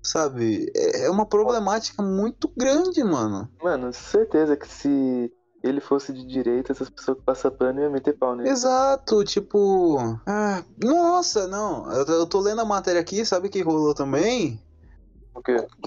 Sabe? 0.01 0.71
É 0.75 1.05
é 1.05 1.09
uma 1.09 1.25
problemática 1.25 2.03
muito 2.03 2.51
grande, 2.55 3.03
mano. 3.03 3.49
Mano, 3.61 3.91
certeza 3.91 4.55
que 4.55 4.67
se 4.67 5.31
ele 5.63 5.81
fosse 5.81 6.13
de 6.13 6.23
direita, 6.23 6.71
essas 6.71 6.91
pessoas 6.91 7.17
que 7.17 7.23
passam 7.23 7.49
pano 7.49 7.81
iam 7.81 7.91
meter 7.91 8.15
pau 8.15 8.35
nele. 8.35 8.49
Exato, 8.49 9.23
tipo. 9.23 9.97
Ah, 10.27 10.63
nossa, 10.83 11.47
não. 11.47 11.91
Eu, 11.91 12.05
eu 12.05 12.27
tô 12.27 12.39
lendo 12.39 12.61
a 12.61 12.65
matéria 12.65 13.01
aqui, 13.01 13.25
sabe 13.25 13.49
que 13.49 13.63
rolou 13.63 13.95
também? 13.95 14.61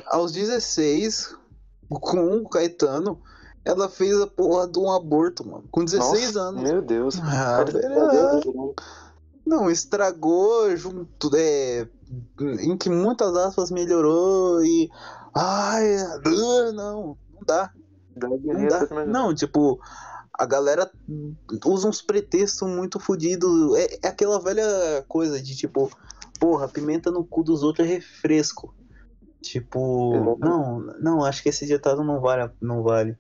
Aos 0.07 0.33
16, 0.33 1.37
com 1.89 2.37
o 2.37 2.49
Caetano, 2.49 3.21
ela 3.65 3.89
fez 3.89 4.19
a 4.21 4.27
porra 4.27 4.69
de 4.69 4.79
um 4.79 4.91
aborto, 4.91 5.47
mano. 5.47 5.65
Com 5.71 5.85
16 5.85 6.35
Nossa, 6.35 6.41
anos. 6.49 6.63
Meu 6.63 6.83
Deus. 6.83 7.19
Ah, 7.21 7.65
Não, 9.47 9.71
estragou 9.71 10.77
junto, 10.77 11.31
é, 11.35 11.89
em 12.61 12.77
que 12.77 12.89
muitas 12.89 13.35
aspas 13.37 13.71
melhorou 13.71 14.65
e. 14.65 14.91
Ai, 15.35 15.97
ah, 15.97 16.21
não, 16.73 16.73
não 16.73 17.17
dá. 17.47 17.73
Não 18.17 18.67
dá. 18.69 19.07
Não, 19.07 19.35
tipo, 19.35 19.81
a 20.33 20.47
galera 20.47 20.91
usa 21.67 21.89
uns 21.89 22.01
pretextos 22.01 22.69
muito 22.69 23.01
fodidos. 23.01 23.77
É, 23.77 23.99
é 24.03 24.09
aquela 24.09 24.41
velha 24.41 25.05
coisa 25.09 25.43
de 25.43 25.57
tipo, 25.57 25.91
porra, 26.39 26.69
pimenta 26.69 27.11
no 27.11 27.25
cu 27.25 27.43
dos 27.43 27.63
outros 27.63 27.87
é 27.87 27.91
refresco. 27.91 28.75
Tipo, 29.41 30.37
não, 30.41 30.81
não, 31.01 31.25
acho 31.25 31.43
que 31.43 31.49
esse 31.49 31.67
ditado 31.67 32.03
não 32.03 32.21
vale, 32.21 32.51
não 32.61 32.83
vale. 32.83 33.17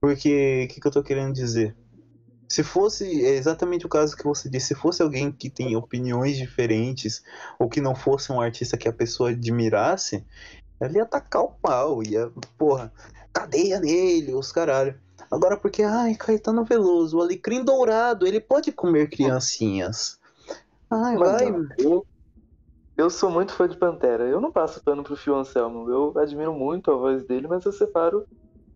Porque, 0.00 0.64
o 0.64 0.74
que, 0.74 0.80
que 0.80 0.86
eu 0.86 0.92
tô 0.92 1.02
querendo 1.02 1.32
dizer? 1.32 1.76
Se 2.48 2.62
fosse, 2.62 3.24
é 3.24 3.30
exatamente 3.30 3.86
o 3.86 3.88
caso 3.88 4.16
que 4.16 4.24
você 4.24 4.50
disse, 4.50 4.68
se 4.68 4.74
fosse 4.74 5.02
alguém 5.02 5.32
que 5.32 5.48
tem 5.48 5.74
opiniões 5.74 6.36
diferentes, 6.36 7.22
ou 7.58 7.68
que 7.68 7.80
não 7.80 7.94
fosse 7.94 8.30
um 8.30 8.40
artista 8.40 8.76
que 8.76 8.88
a 8.88 8.92
pessoa 8.92 9.30
admirasse, 9.30 10.26
ela 10.78 10.92
ia 10.92 11.06
tacar 11.06 11.42
o 11.42 11.52
pau, 11.52 12.02
ia, 12.02 12.30
porra, 12.58 12.92
cadeia 13.32 13.80
nele, 13.80 14.34
os 14.34 14.52
caralho. 14.52 15.00
Agora 15.30 15.56
porque, 15.56 15.82
ai, 15.82 16.14
Caetano 16.14 16.64
Veloso, 16.64 17.16
o 17.16 17.22
alecrim 17.22 17.64
dourado, 17.64 18.26
ele 18.26 18.40
pode 18.40 18.70
comer 18.70 19.08
criancinhas. 19.08 20.18
Ai, 20.90 21.16
vai. 21.16 21.46
Eu, 21.78 22.04
eu 22.96 23.08
sou 23.10 23.30
muito 23.30 23.52
fã 23.52 23.68
de 23.68 23.76
Pantera. 23.76 24.24
Eu 24.24 24.40
não 24.40 24.52
passo 24.52 24.82
pano 24.82 25.02
pro 25.02 25.16
Fio 25.16 25.34
Anselmo. 25.34 25.90
Eu 25.90 26.12
admiro 26.18 26.52
muito 26.52 26.90
a 26.90 26.96
voz 26.96 27.24
dele, 27.24 27.48
mas 27.48 27.64
eu 27.64 27.72
separo 27.72 28.26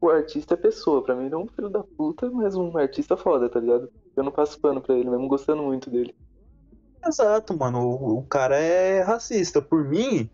o 0.01 0.11
artista 0.11 0.55
é 0.55 0.57
pessoa. 0.57 1.03
Pra 1.03 1.15
mim, 1.15 1.27
ele 1.27 1.35
é 1.35 1.39
um 1.39 1.47
filho 1.47 1.69
da 1.69 1.83
puta, 1.83 2.31
mas 2.31 2.55
um 2.55 2.77
artista 2.77 3.17
foda, 3.17 3.49
tá 3.49 3.61
ligado? 3.61 3.91
Eu 4.17 4.25
não 4.25 4.33
passo 4.33 4.61
pano 4.61 4.81
pra 4.81 4.95
ele, 4.95 5.11
mesmo 5.11 5.29
gostando 5.29 5.63
muito 5.63 5.91
dele. 5.91 6.15
Exato, 7.07 7.57
mano, 7.57 7.81
o, 7.81 8.19
o 8.19 8.23
cara 8.25 8.57
é 8.57 9.01
racista. 9.03 9.63
Por 9.63 9.85
mim, 9.85 10.29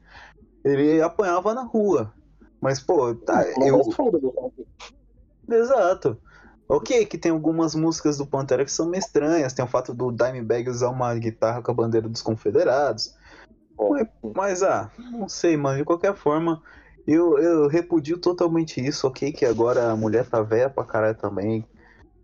ele 0.65 1.03
apanhava 1.03 1.53
na 1.53 1.63
rua. 1.63 2.13
Mas, 2.61 2.81
pô, 2.81 3.15
tá, 3.15 3.45
eu, 3.61 3.91
foda, 3.91 4.19
né? 4.19 5.59
Exato. 5.59 6.17
Ok, 6.69 7.05
que 7.07 7.19
tem 7.19 7.33
algumas 7.33 7.75
músicas 7.75 8.17
do 8.17 8.27
Pantera 8.27 8.65
que 8.65 8.73
são 8.73 8.87
meio 8.87 9.01
estranhas. 9.01 9.53
Tem 9.53 9.65
o 9.65 9.69
fato 9.69 9.93
do 9.93 10.13
Dimebag 10.13 10.71
usar 10.71 10.89
uma 10.89 11.13
guitarra 11.15 11.61
com 11.61 11.71
a 11.71 11.75
bandeira 11.75 12.09
dos 12.09 12.23
confederados. 12.23 13.15
Mas, 13.91 14.09
mas, 14.35 14.63
ah, 14.63 14.91
não 14.99 15.29
sei, 15.29 15.57
mano. 15.57 15.79
De 15.79 15.85
qualquer 15.85 16.15
forma, 16.15 16.63
eu, 17.07 17.39
eu 17.39 17.69
repudio 17.69 18.19
totalmente 18.19 18.81
isso. 18.81 19.07
Ok, 19.07 19.33
que 19.33 19.45
agora 19.45 19.91
a 19.91 19.97
mulher 19.97 20.29
tá 20.29 20.43
velha 20.43 20.71
pra 20.71 20.85
caralho 20.85 21.17
também. 21.17 21.67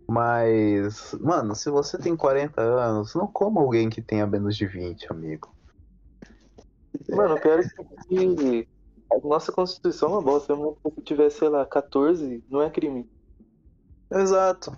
Mas, 0.09 1.13
mano, 1.19 1.55
se 1.55 1.69
você 1.69 1.97
tem 1.97 2.15
40 2.15 2.61
anos, 2.61 3.13
não 3.13 3.27
coma 3.27 3.61
alguém 3.61 3.89
que 3.89 4.01
tenha 4.01 4.25
menos 4.25 4.57
de 4.57 4.65
20, 4.65 5.11
amigo. 5.11 5.53
Mano, 7.09 7.35
o 7.35 7.39
pior 7.39 7.59
é 7.59 7.63
que 8.07 8.67
a 9.11 9.27
nossa 9.27 9.51
Constituição 9.51 10.09
é 10.09 10.11
uma 10.13 10.21
bosta. 10.21 10.55
Se 10.55 10.61
você 10.61 11.01
tiver, 11.01 11.29
sei 11.29 11.49
lá, 11.49 11.65
14, 11.65 12.43
não 12.49 12.61
é 12.61 12.69
crime. 12.69 13.07
Exato. 14.11 14.75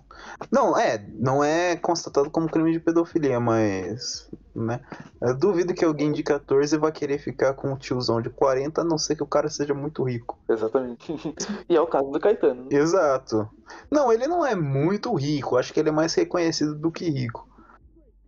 Não, 0.52 0.78
é, 0.78 0.98
não 1.14 1.44
é 1.44 1.76
constatado 1.78 2.30
como 2.30 2.50
crime 2.50 2.72
de 2.74 2.80
pedofilia, 2.80 3.40
mas. 3.40 4.30
Né? 4.54 4.82
Eu 5.22 5.38
duvido 5.38 5.74
que 5.74 5.86
alguém 5.86 6.12
de 6.12 6.22
14 6.22 6.78
vá 6.78 6.92
querer 6.92 7.18
ficar 7.18 7.54
com 7.54 7.72
um 7.72 7.78
tiozão 7.78 8.22
de 8.22 8.30
40, 8.30 8.82
a 8.82 8.84
não 8.84 8.98
ser 8.98 9.16
que 9.16 9.24
o 9.24 9.28
cara 9.28 9.50
seja 9.50 9.74
muito 9.74 10.04
rico. 10.04 10.38
Exatamente. 10.50 11.14
e 11.70 11.76
é 11.76 11.80
o 11.80 11.88
caso 11.88 12.12
do 12.12 12.20
Caetano. 12.20 12.64
né? 12.64 12.78
Exato. 12.78 13.50
Não, 13.90 14.12
ele 14.12 14.28
não 14.28 14.46
é 14.46 14.54
muito 14.54 15.14
rico, 15.16 15.56
acho 15.56 15.74
que 15.74 15.80
ele 15.80 15.90
é 15.90 15.94
mais 15.94 16.14
reconhecido 16.14 16.76
do 16.76 16.92
que 16.92 17.10
rico. 17.10 17.48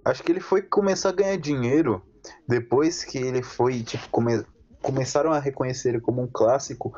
Acho 0.05 0.23
que 0.23 0.31
ele 0.31 0.39
foi 0.39 0.61
começar 0.61 1.09
a 1.09 1.13
ganhar 1.13 1.37
dinheiro 1.37 2.01
depois 2.47 3.03
que 3.03 3.17
ele 3.17 3.43
foi, 3.43 3.83
tipo, 3.83 4.07
come- 4.09 4.45
começaram 4.81 5.31
a 5.33 5.39
reconhecer 5.39 5.89
ele 5.89 6.01
como 6.01 6.21
um 6.21 6.27
clássico 6.31 6.93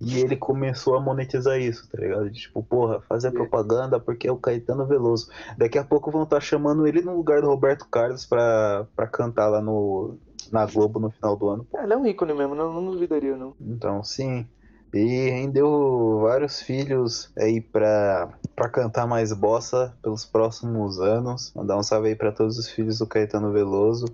e 0.00 0.18
ele 0.18 0.36
começou 0.36 0.96
a 0.96 1.00
monetizar 1.00 1.58
isso, 1.58 1.88
tá 1.90 1.98
ligado? 1.98 2.30
Tipo, 2.30 2.62
porra, 2.62 3.00
fazer 3.08 3.30
propaganda 3.30 3.98
porque 3.98 4.28
é 4.28 4.32
o 4.32 4.36
Caetano 4.36 4.86
Veloso. 4.86 5.30
Daqui 5.56 5.78
a 5.78 5.84
pouco 5.84 6.10
vão 6.10 6.24
estar 6.24 6.40
chamando 6.40 6.86
ele 6.86 7.00
no 7.00 7.16
lugar 7.16 7.40
do 7.40 7.48
Roberto 7.48 7.86
Carlos 7.88 8.26
pra, 8.26 8.86
pra 8.94 9.06
cantar 9.06 9.48
lá 9.48 9.62
no, 9.62 10.18
na 10.52 10.66
Globo 10.66 11.00
no 11.00 11.10
final 11.10 11.36
do 11.36 11.48
ano. 11.48 11.66
É, 11.74 11.84
ele 11.84 11.92
é 11.92 11.96
um 11.96 12.06
ícone 12.06 12.34
mesmo, 12.34 12.54
não, 12.54 12.72
não 12.72 12.92
duvidaria, 12.92 13.36
não. 13.36 13.54
Então, 13.60 14.02
sim. 14.04 14.46
E 14.92 15.30
rendeu 15.30 16.20
vários 16.22 16.62
filhos 16.62 17.30
aí 17.36 17.60
pra, 17.60 18.30
pra 18.54 18.68
cantar 18.68 19.06
mais 19.06 19.32
bossa 19.32 19.94
pelos 20.02 20.24
próximos 20.24 21.00
anos. 21.00 21.52
Mandar 21.54 21.76
um 21.76 21.82
salve 21.82 22.08
aí 22.08 22.14
pra 22.14 22.32
todos 22.32 22.58
os 22.58 22.68
filhos 22.68 22.98
do 22.98 23.06
Caetano 23.06 23.52
Veloso. 23.52 24.06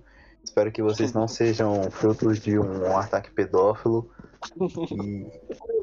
Espero 0.42 0.72
que 0.72 0.82
vocês 0.82 1.12
não 1.12 1.26
sejam 1.28 1.90
frutos 1.90 2.38
de 2.38 2.58
um 2.58 2.96
ataque 2.96 3.30
pedófilo. 3.30 4.10
E, 4.90 5.26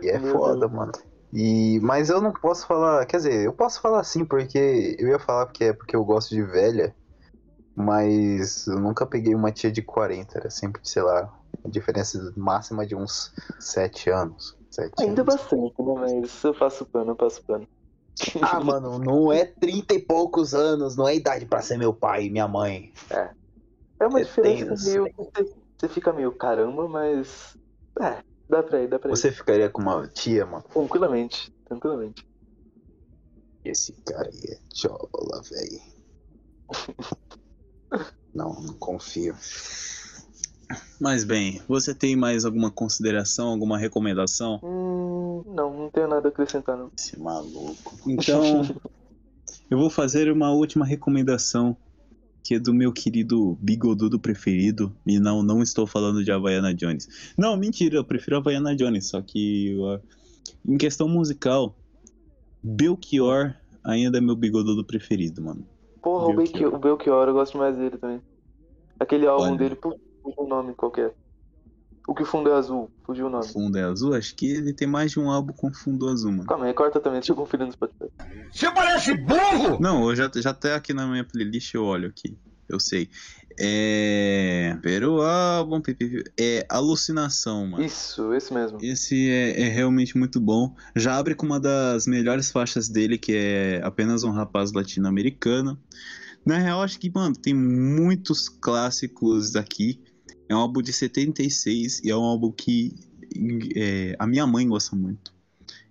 e 0.01 0.09
é 0.09 0.19
foda, 0.19 0.67
mano. 0.67 0.91
E, 1.31 1.79
mas 1.81 2.09
eu 2.09 2.21
não 2.21 2.31
posso 2.33 2.65
falar. 2.65 3.05
Quer 3.05 3.17
dizer, 3.17 3.45
eu 3.45 3.53
posso 3.53 3.81
falar 3.81 4.03
sim, 4.03 4.25
porque 4.25 4.95
eu 4.99 5.07
ia 5.07 5.19
falar 5.19 5.47
que 5.47 5.65
é 5.65 5.73
porque 5.73 5.95
eu 5.95 6.03
gosto 6.03 6.29
de 6.29 6.43
velha. 6.43 6.95
Mas 7.75 8.67
eu 8.67 8.79
nunca 8.79 9.05
peguei 9.05 9.33
uma 9.33 9.51
tia 9.51 9.71
de 9.71 9.81
40. 9.81 10.37
Era 10.37 10.49
sempre, 10.49 10.81
sei 10.83 11.01
lá, 11.01 11.33
a 11.63 11.69
diferença 11.69 12.33
máxima 12.35 12.85
de 12.85 12.95
uns 12.95 13.33
7 13.59 14.09
anos. 14.09 14.57
7 14.69 15.01
Ainda 15.01 15.21
anos. 15.21 15.35
bastante, 15.35 15.81
né? 15.81 15.93
Mas 15.95 16.43
eu 16.43 16.53
passo 16.53 16.85
pano, 16.85 17.11
eu 17.11 17.15
passo 17.15 17.41
pano. 17.43 17.67
Ah, 18.41 18.59
mano, 18.59 18.99
não 18.99 19.31
é 19.31 19.45
30 19.45 19.93
e 19.93 19.99
poucos 19.99 20.53
anos, 20.53 20.97
não 20.97 21.07
é 21.07 21.15
idade 21.15 21.45
pra 21.45 21.61
ser 21.61 21.77
meu 21.77 21.93
pai 21.93 22.25
e 22.25 22.29
minha 22.29 22.47
mãe. 22.47 22.91
É 23.99 24.07
uma 24.07 24.19
É 24.19 24.23
diferença 24.23 24.65
tenso. 24.65 24.89
meio. 24.89 25.07
Você 25.77 25.87
fica 25.87 26.11
meio 26.11 26.31
caramba, 26.33 26.87
mas. 26.87 27.57
É, 28.01 28.21
dá 28.49 28.63
pra 28.63 28.81
ir, 28.81 28.87
dá 28.87 28.99
pra 28.99 29.11
ir. 29.11 29.15
Você 29.15 29.31
ficaria 29.31 29.69
com 29.69 29.81
uma 29.81 30.07
tia, 30.07 30.45
mano? 30.45 30.63
Tranquilamente, 30.63 31.51
tranquilamente. 31.65 32.23
Esse 33.63 33.93
cara 34.05 34.27
aí 34.27 34.53
é 34.53 34.59
chola, 34.73 35.41
velho. 35.49 35.81
Não, 38.33 38.53
não 38.61 38.75
confio. 38.75 39.35
Mas 41.01 41.23
bem, 41.23 41.61
você 41.67 41.95
tem 41.95 42.15
mais 42.15 42.45
alguma 42.45 42.69
consideração, 42.69 43.49
alguma 43.49 43.77
recomendação? 43.77 44.59
Hum, 44.63 45.41
não, 45.47 45.73
não 45.75 45.89
tenho 45.89 46.07
nada 46.07 46.27
a 46.27 46.29
acrescentar, 46.31 46.77
não. 46.77 46.91
Esse 46.97 47.19
maluco. 47.19 47.97
Então, 48.05 48.61
eu 49.69 49.79
vou 49.79 49.89
fazer 49.89 50.31
uma 50.31 50.51
última 50.51 50.85
recomendação, 50.85 51.75
que 52.49 52.55
é 52.55 52.59
do 52.59 52.73
meu 52.73 52.91
querido 52.91 53.55
bigodudo 53.61 54.19
preferido. 54.19 54.91
E 55.05 55.19
não, 55.19 55.43
não 55.43 55.61
estou 55.61 55.85
falando 55.85 56.23
de 56.23 56.31
Havaiana 56.31 56.73
Jones. 56.73 57.31
Não, 57.37 57.55
mentira, 57.55 57.97
eu 57.97 58.03
prefiro 58.03 58.37
Havaiana 58.37 58.75
Jones, 58.75 59.05
só 59.05 59.21
que 59.21 59.77
uh, 59.77 60.01
em 60.67 60.75
questão 60.75 61.07
musical, 61.07 61.75
Belchior 62.63 63.53
ainda 63.83 64.17
é 64.17 64.21
meu 64.21 64.35
bigodudo 64.35 64.83
preferido, 64.83 65.43
mano. 65.43 65.63
Porra, 66.01 66.25
o 66.25 66.35
Belchior. 66.35 66.73
O 66.73 66.79
Belchior, 66.79 67.27
eu 67.27 67.33
gosto 67.35 67.55
mais 67.55 67.77
dele 67.77 67.99
também. 67.99 68.19
Aquele 68.99 69.27
álbum 69.27 69.43
Olha. 69.43 69.55
dele, 69.55 69.75
fugiu 69.75 69.99
o 70.23 70.47
nome 70.47 70.73
qualquer. 70.73 71.13
O 72.07 72.15
que 72.15 72.23
o 72.23 72.25
fundo 72.25 72.49
é 72.49 72.53
azul, 72.53 72.89
fugiu 73.05 73.25
o 73.25 73.27
O 73.27 73.31
nome. 73.31 73.47
fundo 73.47 73.77
é 73.77 73.83
azul, 73.83 74.15
acho 74.15 74.35
que 74.35 74.49
ele 74.49 74.73
tem 74.73 74.87
mais 74.87 75.11
de 75.11 75.19
um 75.19 75.29
álbum 75.29 75.53
com 75.53 75.71
fundo 75.71 76.07
azul, 76.07 76.31
mano. 76.31 76.45
Calma 76.45 76.65
aí, 76.65 76.73
corta 76.73 76.99
também, 76.99 77.19
deixa 77.19 77.31
eu 77.33 77.35
conferir 77.35 77.65
no 77.67 77.71
Spotify. 77.71 78.05
Você 78.51 78.71
parece 78.71 79.15
burro! 79.15 79.79
Não, 79.79 80.09
eu 80.09 80.15
já, 80.15 80.31
já 80.35 80.53
tá 80.53 80.75
aqui 80.75 80.93
na 80.93 81.05
minha 81.07 81.23
playlist, 81.23 81.73
eu 81.73 81.83
olho 81.83 82.09
aqui. 82.09 82.37
Eu 82.67 82.79
sei. 82.79 83.09
É. 83.59 84.77
Ver 84.81 85.03
o 85.03 85.21
álbum. 85.21 85.81
É 86.39 86.65
Alucinação, 86.69 87.67
mano. 87.67 87.83
Isso, 87.83 88.33
esse 88.33 88.53
mesmo. 88.53 88.77
Esse 88.81 89.29
é, 89.29 89.61
é 89.63 89.67
realmente 89.69 90.17
muito 90.17 90.39
bom. 90.39 90.75
Já 90.95 91.17
abre 91.17 91.35
com 91.35 91.45
uma 91.45 91.59
das 91.59 92.05
melhores 92.07 92.51
faixas 92.51 92.87
dele, 92.87 93.17
que 93.17 93.33
é 93.35 93.81
apenas 93.83 94.23
um 94.23 94.31
rapaz 94.31 94.71
latino-americano. 94.71 95.79
Na 96.45 96.57
real, 96.57 96.81
acho 96.81 96.99
que, 96.99 97.11
mano, 97.13 97.35
tem 97.35 97.53
muitos 97.53 98.47
clássicos 98.49 99.55
aqui. 99.55 100.01
É 100.49 100.55
um 100.55 100.57
álbum 100.57 100.81
de 100.81 100.91
76 100.91 102.01
e 102.03 102.09
é 102.09 102.15
um 102.15 102.23
álbum 102.23 102.51
que 102.51 102.95
é, 103.75 104.15
a 104.17 104.25
minha 104.25 104.47
mãe 104.47 104.67
gosta 104.67 104.95
muito. 104.95 105.33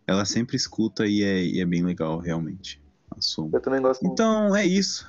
Ela 0.07 0.25
sempre 0.25 0.57
escuta 0.57 1.07
e 1.07 1.23
é, 1.23 1.44
e 1.44 1.61
é 1.61 1.64
bem 1.64 1.85
legal, 1.85 2.18
realmente. 2.18 2.83
Assumo. 3.16 3.51
Eu 3.53 3.61
também 3.61 3.81
gosto 3.81 4.03
muito. 4.03 4.14
Então 4.14 4.55
é 4.55 4.66
isso. 4.66 5.07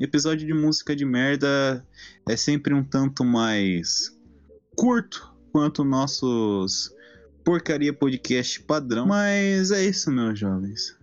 Episódio 0.00 0.46
de 0.46 0.54
música 0.54 0.94
de 0.94 1.04
merda 1.04 1.86
é 2.28 2.36
sempre 2.36 2.74
um 2.74 2.84
tanto 2.84 3.24
mais 3.24 4.16
curto 4.76 5.34
quanto 5.52 5.84
nossos 5.84 6.92
porcaria 7.44 7.92
podcast 7.92 8.60
padrão. 8.62 9.06
Mas 9.06 9.70
é 9.70 9.84
isso, 9.84 10.10
meus 10.10 10.38
jovens. 10.38 10.96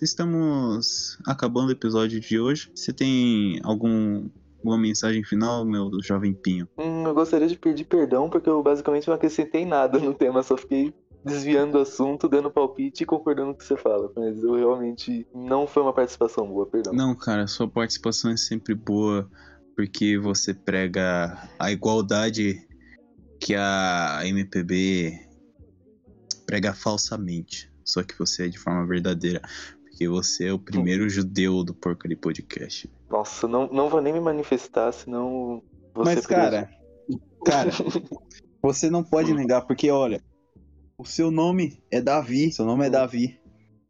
Estamos 0.00 1.18
acabando 1.26 1.68
o 1.68 1.72
episódio 1.72 2.20
de 2.20 2.38
hoje. 2.38 2.70
Você 2.74 2.92
tem 2.92 3.60
algum, 3.62 4.28
alguma 4.60 4.78
mensagem 4.78 5.24
final, 5.24 5.64
meu 5.64 5.90
jovem 6.02 6.32
Pinho? 6.32 6.68
Hum, 6.78 7.04
eu 7.06 7.14
gostaria 7.14 7.48
de 7.48 7.56
pedir 7.56 7.84
perdão, 7.84 8.28
porque 8.28 8.48
eu 8.48 8.62
basicamente 8.62 9.08
não 9.08 9.14
acrescentei 9.14 9.64
nada 9.64 9.98
no 9.98 10.14
tema, 10.14 10.42
só 10.42 10.56
fiquei 10.56 10.94
desviando 11.24 11.78
o 11.78 11.80
assunto, 11.82 12.28
dando 12.28 12.50
palpite 12.50 13.02
e 13.02 13.06
concordando 13.06 13.48
com 13.48 13.54
o 13.54 13.58
que 13.58 13.64
você 13.64 13.76
fala. 13.76 14.10
Mas 14.16 14.42
eu 14.42 14.54
realmente 14.54 15.26
não 15.34 15.66
foi 15.66 15.82
uma 15.82 15.92
participação 15.92 16.46
boa, 16.46 16.66
perdão. 16.66 16.92
Não, 16.92 17.14
cara, 17.14 17.46
sua 17.46 17.68
participação 17.68 18.30
é 18.30 18.36
sempre 18.36 18.74
boa 18.74 19.28
porque 19.76 20.18
você 20.18 20.52
prega 20.52 21.48
a 21.58 21.70
igualdade 21.70 22.66
que 23.38 23.54
a 23.54 24.20
MPB 24.24 25.18
prega 26.46 26.74
falsamente. 26.74 27.70
Só 27.84 28.02
que 28.02 28.18
você 28.18 28.46
é 28.46 28.48
de 28.48 28.58
forma 28.58 28.86
verdadeira. 28.86 29.40
Porque 29.82 30.08
você 30.08 30.46
é 30.46 30.52
o 30.52 30.58
primeiro 30.58 31.08
judeu 31.08 31.64
do 31.64 31.74
Porcaria 31.74 32.16
Podcast. 32.16 32.90
Nossa, 33.10 33.48
não, 33.48 33.66
não 33.66 33.88
vou 33.88 34.00
nem 34.00 34.12
me 34.12 34.20
manifestar, 34.20 34.92
senão 34.92 35.62
você 35.92 36.14
Mas, 36.14 36.26
cara, 36.26 36.70
cara, 37.44 37.70
você 38.62 38.88
não 38.88 39.02
pode 39.02 39.34
negar, 39.34 39.62
porque 39.62 39.90
olha, 39.90 40.22
o 40.96 41.04
seu 41.04 41.30
nome 41.30 41.82
é 41.90 42.00
Davi, 42.00 42.52
seu 42.52 42.64
nome 42.64 42.86
é 42.86 42.90
Davi. 42.90 43.40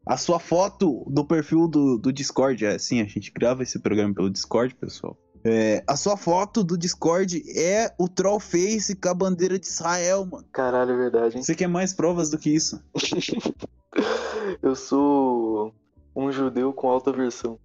A 0.07 0.17
sua 0.17 0.39
foto 0.39 1.05
do 1.07 1.25
perfil 1.25 1.69
do, 1.69 1.99
do 1.99 2.11
Discord, 2.11 2.65
é 2.65 2.77
assim, 2.77 3.03
a 3.03 3.05
gente 3.05 3.31
grava 3.31 3.63
esse 3.63 3.79
programa 3.79 4.15
pelo 4.15 4.31
Discord, 4.31 4.75
pessoal. 4.75 5.17
É, 5.45 5.83
a 5.87 5.97
sua 5.97 6.17
foto 6.17 6.65
do 6.65 6.77
Discord 6.77 7.43
é 7.57 7.93
o 7.99 8.09
Trollface 8.09 8.95
com 8.95 9.09
a 9.09 9.15
bandeira 9.15 9.59
de 9.59 9.67
Israel, 9.67 10.27
mano. 10.27 10.47
Caralho, 10.53 10.93
é 10.93 10.97
verdade, 10.97 11.37
hein? 11.37 11.43
Você 11.43 11.55
quer 11.55 11.67
mais 11.67 11.93
provas 11.93 12.31
do 12.31 12.39
que 12.39 12.51
isso? 12.51 12.83
Eu 14.63 14.75
sou 14.75 15.75
um 16.15 16.33
judeu 16.33 16.73
com 16.73 16.89
alta 16.89 17.13
versão. 17.13 17.59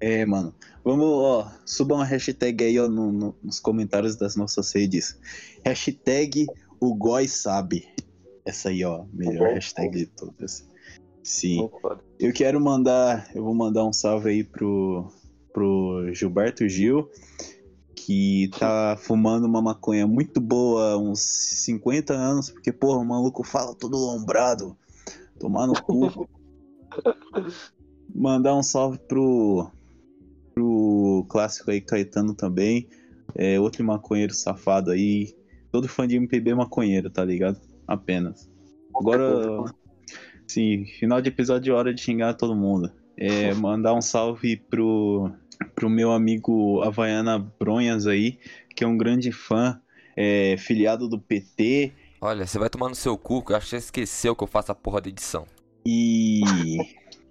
É, 0.00 0.24
mano. 0.24 0.54
Vamos, 0.82 1.04
ó, 1.06 1.52
suba 1.66 1.94
uma 1.96 2.04
hashtag 2.04 2.64
aí, 2.64 2.78
ó, 2.80 2.88
no- 2.88 3.12
no- 3.12 3.34
nos 3.42 3.60
comentários 3.60 4.16
das 4.16 4.34
nossas 4.34 4.72
redes. 4.72 5.18
Hashtag 5.64 6.46
o 6.80 6.94
Goi 6.94 7.28
sabe. 7.28 7.86
Essa 8.44 8.70
aí, 8.70 8.82
ó, 8.84 9.04
melhor 9.12 9.52
hashtag 9.52 9.98
de 9.98 10.06
todas. 10.06 10.66
Sim. 11.22 11.68
Eu 12.18 12.32
quero 12.32 12.58
mandar, 12.60 13.30
eu 13.34 13.44
vou 13.44 13.54
mandar 13.54 13.84
um 13.84 13.92
salve 13.92 14.30
aí 14.30 14.42
pro, 14.42 15.12
pro 15.52 16.08
Gilberto 16.14 16.66
Gil, 16.66 17.10
que 17.94 18.48
tá 18.58 18.96
fumando 18.98 19.44
uma 19.44 19.60
maconha 19.60 20.06
muito 20.06 20.40
boa 20.40 20.92
há 20.92 20.96
uns 20.98 21.20
50 21.20 22.14
anos, 22.14 22.48
porque, 22.50 22.72
porra, 22.72 22.98
o 22.98 23.04
maluco 23.04 23.44
fala 23.44 23.74
todo 23.74 23.98
lombrado. 23.98 24.74
Tomar 25.38 25.66
no 25.66 25.80
cu. 25.82 26.26
Mandar 28.14 28.56
um 28.56 28.62
salve 28.62 28.98
pro, 28.98 29.70
clássico 31.24 31.70
aí 31.70 31.80
Caetano 31.80 32.34
também. 32.34 32.88
É, 33.34 33.58
outro 33.60 33.84
maconheiro 33.84 34.34
safado 34.34 34.90
aí. 34.90 35.34
Todo 35.70 35.88
fã 35.88 36.06
de 36.06 36.16
MPB 36.16 36.50
é 36.50 36.54
maconheiro, 36.54 37.10
tá 37.10 37.24
ligado? 37.24 37.60
Apenas. 37.86 38.50
Agora, 38.94 39.64
sim, 40.46 40.84
final 40.98 41.20
de 41.20 41.28
episódio 41.28 41.72
é 41.72 41.76
hora 41.76 41.94
de 41.94 42.00
xingar 42.00 42.34
todo 42.34 42.56
mundo. 42.56 42.90
É, 43.16 43.54
mandar 43.54 43.94
um 43.94 44.02
salve 44.02 44.56
pro, 44.56 45.30
pro 45.74 45.88
meu 45.88 46.10
amigo 46.12 46.82
Havaiana 46.82 47.38
Bronhas 47.58 48.06
aí, 48.06 48.38
que 48.74 48.82
é 48.82 48.86
um 48.86 48.96
grande 48.96 49.30
fã, 49.30 49.80
é, 50.16 50.56
filiado 50.58 51.08
do 51.08 51.18
PT. 51.18 51.92
Olha, 52.20 52.46
você 52.46 52.58
vai 52.58 52.68
tomar 52.68 52.88
no 52.88 52.94
seu 52.94 53.16
cu, 53.16 53.42
que 53.42 53.52
eu 53.52 53.56
acho 53.56 53.66
que 53.66 53.70
você 53.70 53.76
esqueceu 53.76 54.34
que 54.34 54.42
eu 54.42 54.48
faço 54.48 54.72
a 54.72 54.74
porra 54.74 55.00
da 55.00 55.08
edição. 55.08 55.46
E. 55.86 56.40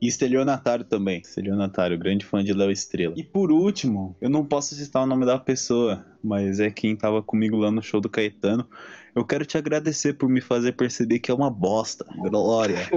E 0.02 0.08
estelionatário 0.08 0.86
também. 0.86 1.20
Estelionatário, 1.20 1.98
grande 1.98 2.26
fã 2.26 2.44
de 2.44 2.54
Léo 2.54 2.72
Estrela. 2.72 3.14
E 3.18 3.24
por 3.24 3.52
último, 3.52 4.16
eu 4.22 4.30
não 4.30 4.46
posso 4.46 4.76
citar 4.76 5.04
o 5.04 5.06
nome 5.06 5.26
da 5.26 5.38
pessoa, 5.38 6.06
mas 6.24 6.60
é 6.60 6.70
quem 6.72 6.96
tava 6.96 7.22
comigo 7.22 7.58
lá 7.58 7.70
no 7.70 7.82
show 7.82 8.00
do 8.00 8.10
Caetano. 8.10 8.68
Eu 9.14 9.26
quero 9.26 9.46
te 9.46 9.58
agradecer 9.58 10.14
por 10.14 10.30
me 10.30 10.40
fazer 10.40 10.74
perceber 10.74 11.20
que 11.20 11.32
é 11.32 11.34
uma 11.34 11.50
bosta. 11.50 12.06
Glória. 12.30 12.90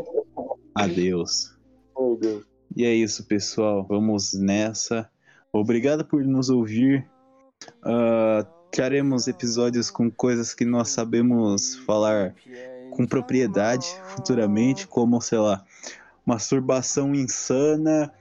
Adeus. 0.75 1.57
Meu 1.99 2.17
Deus. 2.21 2.45
E 2.77 2.85
é 2.85 2.95
isso, 2.95 3.27
pessoal. 3.27 3.85
Vamos 3.89 4.33
nessa. 4.33 5.11
Obrigado 5.53 6.05
por 6.05 6.25
nos 6.25 6.49
ouvir. 6.49 7.07
Uh, 7.85 8.47
traremos 8.71 9.29
episódios 9.29 9.91
com 9.91 10.11
coisas 10.11 10.55
que 10.55 10.65
nós 10.65 10.91
sabemos 10.91 11.77
falar 11.77 12.35
com 12.91 13.07
propriedade 13.07 13.87
futuramente, 14.05 14.87
como, 14.87 15.21
sei 15.21 15.39
lá, 15.39 15.65
masturbação 16.27 17.15
insana 17.15 18.13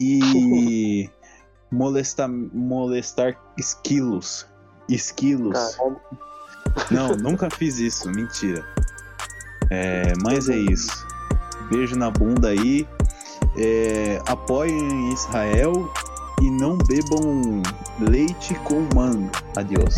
e 0.00 1.08
molestar, 1.70 2.28
molestar 2.28 3.38
esquilos. 3.58 4.46
Esquilos. 4.88 5.54
Caralho. 5.76 6.00
Não, 6.90 7.16
nunca 7.16 7.48
fiz 7.50 7.78
isso, 7.78 8.10
mentira. 8.10 8.64
É, 9.70 10.12
mas 10.22 10.48
é 10.48 10.56
isso. 10.56 11.06
Beijo 11.70 11.96
na 11.96 12.10
bunda 12.10 12.48
aí. 12.48 12.86
É, 13.56 14.20
apoiem 14.26 15.12
Israel 15.12 15.72
e 16.42 16.50
não 16.50 16.76
bebam 16.78 17.62
leite 18.00 18.54
com 18.56 18.86
manga. 18.94 19.30
Adiós. 19.56 19.94